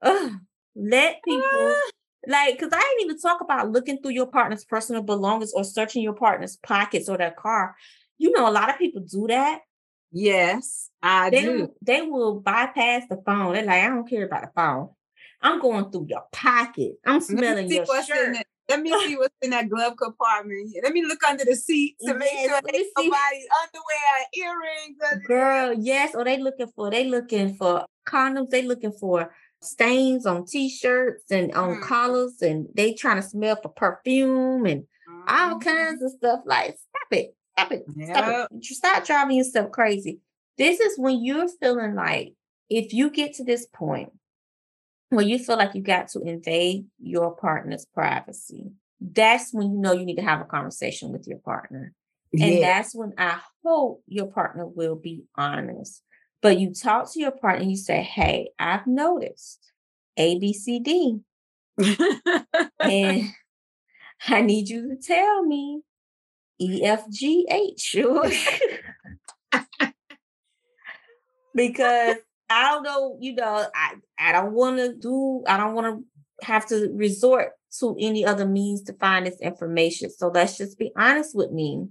[0.02, 0.32] Ugh.
[0.74, 1.74] Let people
[2.26, 6.02] like because I didn't even talk about looking through your partner's personal belongings or searching
[6.02, 7.76] your partner's pockets or their car.
[8.18, 9.60] You know, a lot of people do that.
[10.12, 11.68] Yes, I They do.
[11.82, 13.54] they will bypass the phone.
[13.54, 14.90] They're like, I don't care about the phone.
[15.40, 16.92] I'm going through your pocket.
[17.04, 18.36] I'm smelling your shirt.
[18.68, 20.70] Let me see what's in that glove compartment.
[20.72, 20.82] here.
[20.84, 23.10] Let me look under the seat to make Yes, sure let me there's see.
[23.10, 24.54] nobody's underwear,
[25.12, 25.26] earrings.
[25.26, 26.14] Girl, yes.
[26.14, 28.50] Or they looking for they looking for condoms.
[28.50, 31.82] They looking for stains on t-shirts and on Mhm.
[31.82, 34.84] collars, and they trying to smell for perfume and
[35.28, 35.60] all Mhm.
[35.60, 36.40] kinds of stuff.
[36.46, 38.48] Like, stop it, stop it, stop Yep.
[38.52, 38.56] it.
[38.68, 40.20] You Stop driving yourself crazy.
[40.58, 42.34] This is when you're feeling like
[42.68, 44.12] if you get to this point
[45.10, 49.92] where you feel like you got to invade your partner's privacy, that's when you know
[49.92, 51.92] you need to have a conversation with your partner.
[52.32, 52.60] And Yeah.
[52.60, 56.02] that's when I hope your partner will be honest.
[56.40, 59.72] But you talk to your partner and you say, Hey, I've noticed
[60.16, 61.20] A, B, C, D.
[62.80, 63.22] And
[64.28, 65.82] I need you to tell me
[66.62, 67.96] E, F, G, H.
[71.54, 72.16] because
[72.48, 75.98] I don't know, you know, I, I don't want to do, I don't want
[76.40, 80.10] to have to resort to any other means to find this information.
[80.10, 81.88] So let's just be honest with me.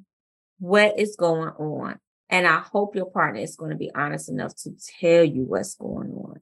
[0.59, 1.97] What is going on?
[2.30, 5.76] And I hope your partner is going to be honest enough to tell you what's
[5.76, 6.39] going on.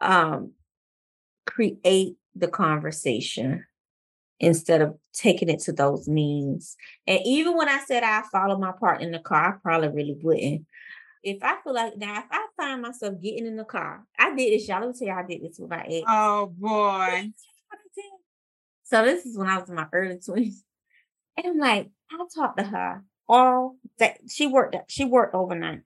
[0.00, 0.52] Um,
[1.46, 3.66] create the conversation
[4.42, 6.76] instead of taking it to those means.
[7.06, 10.16] And even when I said I follow my partner in the car, I probably really
[10.20, 10.66] wouldn't.
[11.22, 14.52] If I feel like now, if I find myself getting in the car, I did
[14.52, 14.80] this, y'all.
[14.80, 16.04] Let me tell you, how I did this with my ex.
[16.08, 17.30] oh boy.
[18.84, 20.62] So this is when I was in my early twenties,
[21.38, 24.76] and I'm like, I talked to her all that she worked.
[24.88, 25.80] She worked overnight,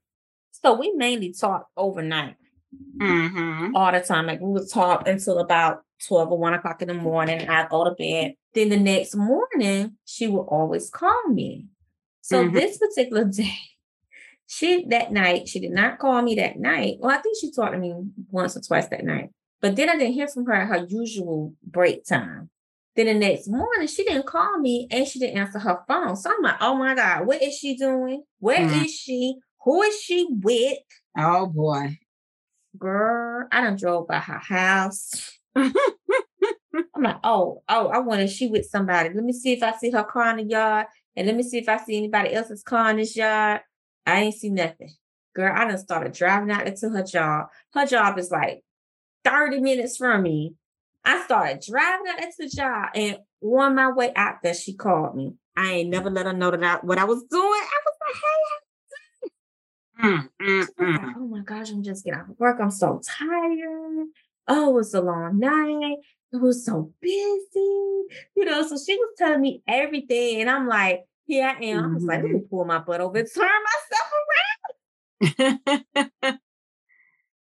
[0.50, 2.34] so we mainly talked overnight
[3.00, 3.76] Mm-hmm.
[3.76, 4.26] all the time.
[4.26, 7.48] Like we would talk until about 12 or 1 o'clock in the morning.
[7.48, 8.34] I'd go to bed.
[8.54, 11.66] Then the next morning, she would always call me.
[12.22, 12.52] So Mhm.
[12.52, 13.54] this particular day,
[14.46, 16.96] she that night, she did not call me that night.
[17.00, 17.94] Well, I think she talked to me
[18.30, 19.30] once or twice that night.
[19.60, 22.50] But then I didn't hear from her at her usual break time.
[22.94, 26.16] Then the next morning, she didn't call me and she didn't answer her phone.
[26.16, 28.22] So I'm like, oh my God, what is she doing?
[28.38, 28.88] Where is Mhm.
[28.90, 29.34] she?
[29.64, 30.78] Who is she with?
[31.18, 31.98] Oh boy.
[32.78, 35.35] Girl, I done drove by her house.
[35.56, 39.10] I'm like, oh, oh, I wonder she with somebody.
[39.10, 40.86] Let me see if I see her car in the yard.
[41.16, 43.62] And let me see if I see anybody else's car in this yard.
[44.04, 44.90] I ain't see nothing.
[45.34, 47.46] Girl, I done started driving out into her job.
[47.74, 48.62] Her job is like
[49.24, 50.54] 30 minutes from me.
[51.04, 55.14] I started driving out into the job and on my way out there, she called
[55.14, 55.34] me.
[55.56, 57.42] I ain't never let her know that I, what I was doing.
[57.42, 58.56] I was like, hey,
[59.98, 61.02] Mm, mm, mm.
[61.02, 62.58] like, oh my gosh, I'm just getting off of work.
[62.60, 64.06] I'm so tired.
[64.48, 65.96] Oh, it was a long night.
[66.32, 67.20] It was so busy.
[67.56, 70.40] You know, so she was telling me everything.
[70.40, 71.84] And I'm like, here I am.
[71.84, 73.48] I was like, let me pull my butt over and turn
[75.20, 76.38] myself around.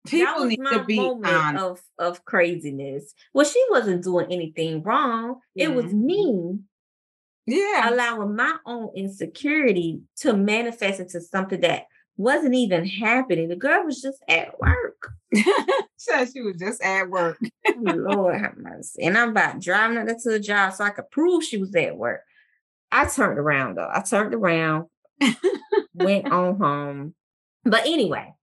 [0.04, 1.64] that People was need my to be moment honest.
[1.64, 3.14] of, of craziness.
[3.32, 5.40] Well, she wasn't doing anything wrong.
[5.54, 5.94] It was Mhm.
[5.94, 6.58] me
[7.46, 7.90] Yeah.
[7.90, 11.86] allowing my own insecurity to manifest into something that
[12.16, 13.48] wasn't even happening.
[13.48, 15.12] The girl was just at work.
[15.96, 17.38] so she was just at work.
[17.66, 19.02] Oh, Lord have mercy.
[19.02, 21.96] And I'm about driving her to the job so I could prove she was at
[21.96, 22.20] work.
[22.90, 23.90] I turned around though.
[23.90, 24.86] I turned around,
[25.94, 27.14] went on home.
[27.64, 28.34] But anyway,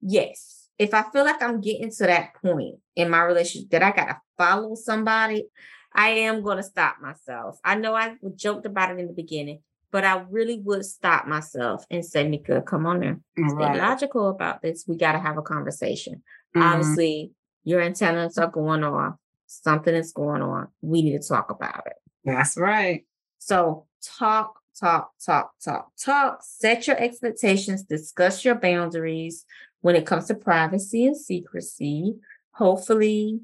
[0.00, 3.92] yes, if I feel like I'm getting to that point in my relationship that I
[3.92, 5.46] gotta follow somebody,
[5.94, 7.58] I am gonna stop myself.
[7.62, 9.60] I know I joked about it in the beginning,
[9.92, 13.22] but I really would stop myself and say, Mika, come on.
[13.36, 13.78] Stay Right.
[13.78, 14.84] logical about this.
[14.88, 16.22] We gotta have a conversation
[16.56, 16.62] Mhm.
[16.72, 17.32] obviously
[17.64, 19.14] your antennas are going off
[19.46, 23.06] something is going on we need to talk about it That's right.
[23.38, 29.44] so talk talk talk talk talk set your expectations discuss your boundaries
[29.80, 32.14] when it comes to privacy and secrecy
[32.52, 33.40] hopefully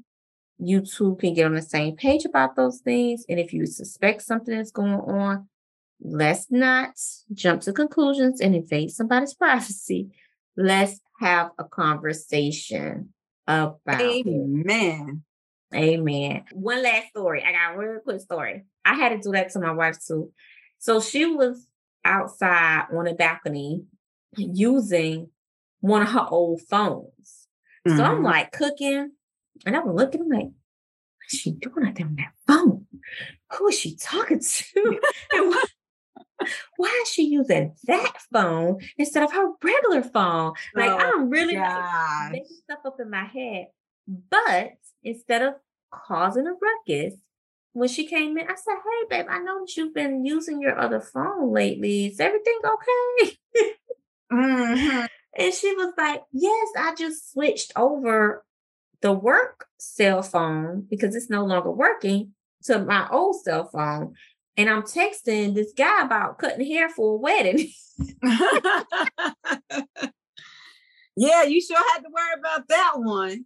[0.59, 4.21] you two can get on the same page about those things and if you suspect
[4.21, 5.47] something is going on
[6.01, 6.91] let's not
[7.33, 10.09] jump to conclusions and invade somebody's privacy
[10.59, 13.13] let's have a conversation
[13.47, 14.27] about it.
[14.27, 15.23] Amen.
[15.73, 16.43] Amen.
[16.51, 17.43] One last story.
[17.43, 18.65] I got a real quick story.
[18.83, 20.31] I had to do that to my wife too.
[20.79, 21.65] So she was
[22.03, 23.83] outside on a balcony
[24.35, 25.29] using
[25.79, 27.47] one of her old phones.
[27.87, 28.23] So I'm Mhm.
[28.23, 29.13] like cooking,
[29.65, 32.87] and I'm looking, I'm like, what's she doing out there on that phone?
[33.53, 34.99] Who is she talking to?
[35.33, 35.63] and why,
[36.77, 40.53] why is she using that phone instead of her regular phone?
[40.75, 42.31] Like Oh, I'm really gosh.
[42.31, 43.67] making stuff up in my head.
[44.07, 44.73] But
[45.03, 45.53] instead of
[45.91, 47.15] causing a ruckus,
[47.73, 50.79] when she came in, I said, Hey, babe, I know that you've been using your
[50.79, 52.07] other phone lately.
[52.07, 53.37] Is everything okay?
[54.31, 55.07] Mhm.
[55.37, 58.43] And she was like, Yes, I just switched over
[59.01, 62.33] the work cell phone because it's no longer working
[62.63, 64.15] to my old cell phone.
[64.59, 67.69] And I'm texting this guy about cutting hair for a wedding.
[71.15, 73.45] yeah, you sure had to worry about that one.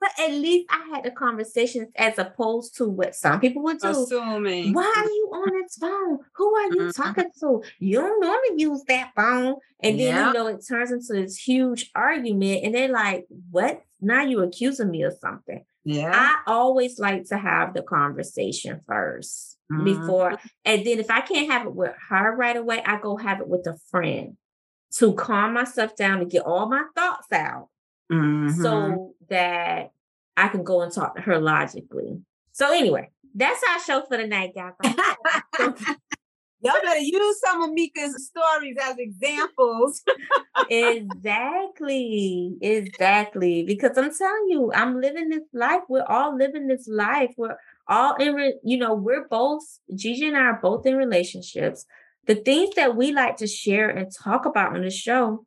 [0.00, 3.90] But at least I had the conversations as opposed to what some people would do.
[3.90, 4.72] Assuming.
[4.72, 6.18] Why are you on this phone?
[6.34, 6.96] Who are you Mhm.
[6.96, 7.62] talking to?
[7.78, 9.54] You don't normally use that phone.
[9.84, 10.26] And then, Yeah.
[10.26, 12.64] you know, it turns into this huge argument.
[12.64, 13.82] And they're like, what?
[14.00, 15.64] Now you accusing me of something.
[15.84, 16.10] Yeah.
[16.14, 19.84] I always like to have the conversation 1st Mhm.
[19.84, 20.38] before.
[20.64, 23.48] And then if I can't have it with her right away, I go have it
[23.48, 24.36] with a friend
[24.98, 27.68] to calm myself down and get all my thoughts out
[28.10, 28.50] Mhm.
[28.62, 29.90] so that
[30.36, 32.22] I can go and talk to her logically.
[32.52, 34.74] So anyway, that's our show for the night, guys.
[36.64, 40.02] Y'all better use some of Mika's stories as examples.
[40.70, 43.64] exactly, exactly.
[43.64, 45.82] Because I'm telling you, I'm living this life.
[45.90, 47.32] We're all living this life.
[47.36, 49.62] We're all in, re- you know, we're both
[49.94, 51.84] Gigi and I are both in relationships.
[52.26, 55.44] The things that we like to share and talk about on the show,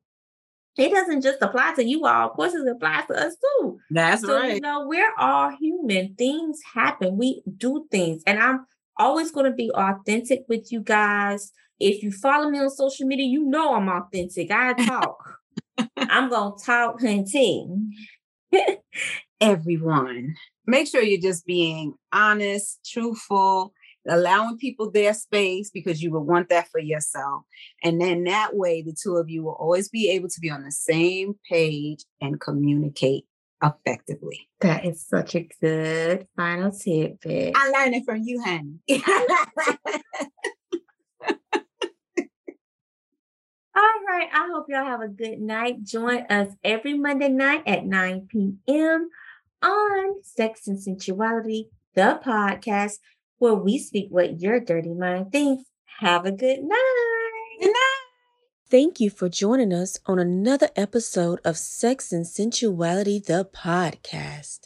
[0.77, 2.29] it doesn't just apply to you all.
[2.29, 3.79] Of course, it applies to us too.
[3.89, 8.65] That's so you know we're all human things happen we do things and i'm
[8.99, 11.51] always going to be authentic with you guys.
[11.79, 14.51] If you follow me on social media you know i'm authentic.
[14.51, 15.37] I talk.
[15.97, 17.93] I'm going to talk hunting.
[19.41, 20.35] Everyone,
[20.65, 23.73] make sure you're just being honest, truthful,
[24.07, 27.43] allowing people their space because you will want that for yourself.
[27.83, 30.63] And then that way, the two of you will always be able to be on
[30.63, 33.25] the same page and communicate
[33.63, 34.49] effectively.
[34.61, 38.79] that is such a good final tidbit I learned it from you, honey.
[43.77, 44.27] All right.
[44.33, 45.83] I hope y'all have a good night.
[45.83, 49.09] Join us every Monday night at 9 p.m.
[49.61, 52.93] on Sex and Sensuality, the podcast,
[53.37, 55.63] where we speak what your dirty mind thinks.
[55.99, 57.57] Have a good night.
[57.59, 57.96] Good night.
[58.69, 64.59] Thank you for joining us on another episode of Sex and Sensuality, the podcast.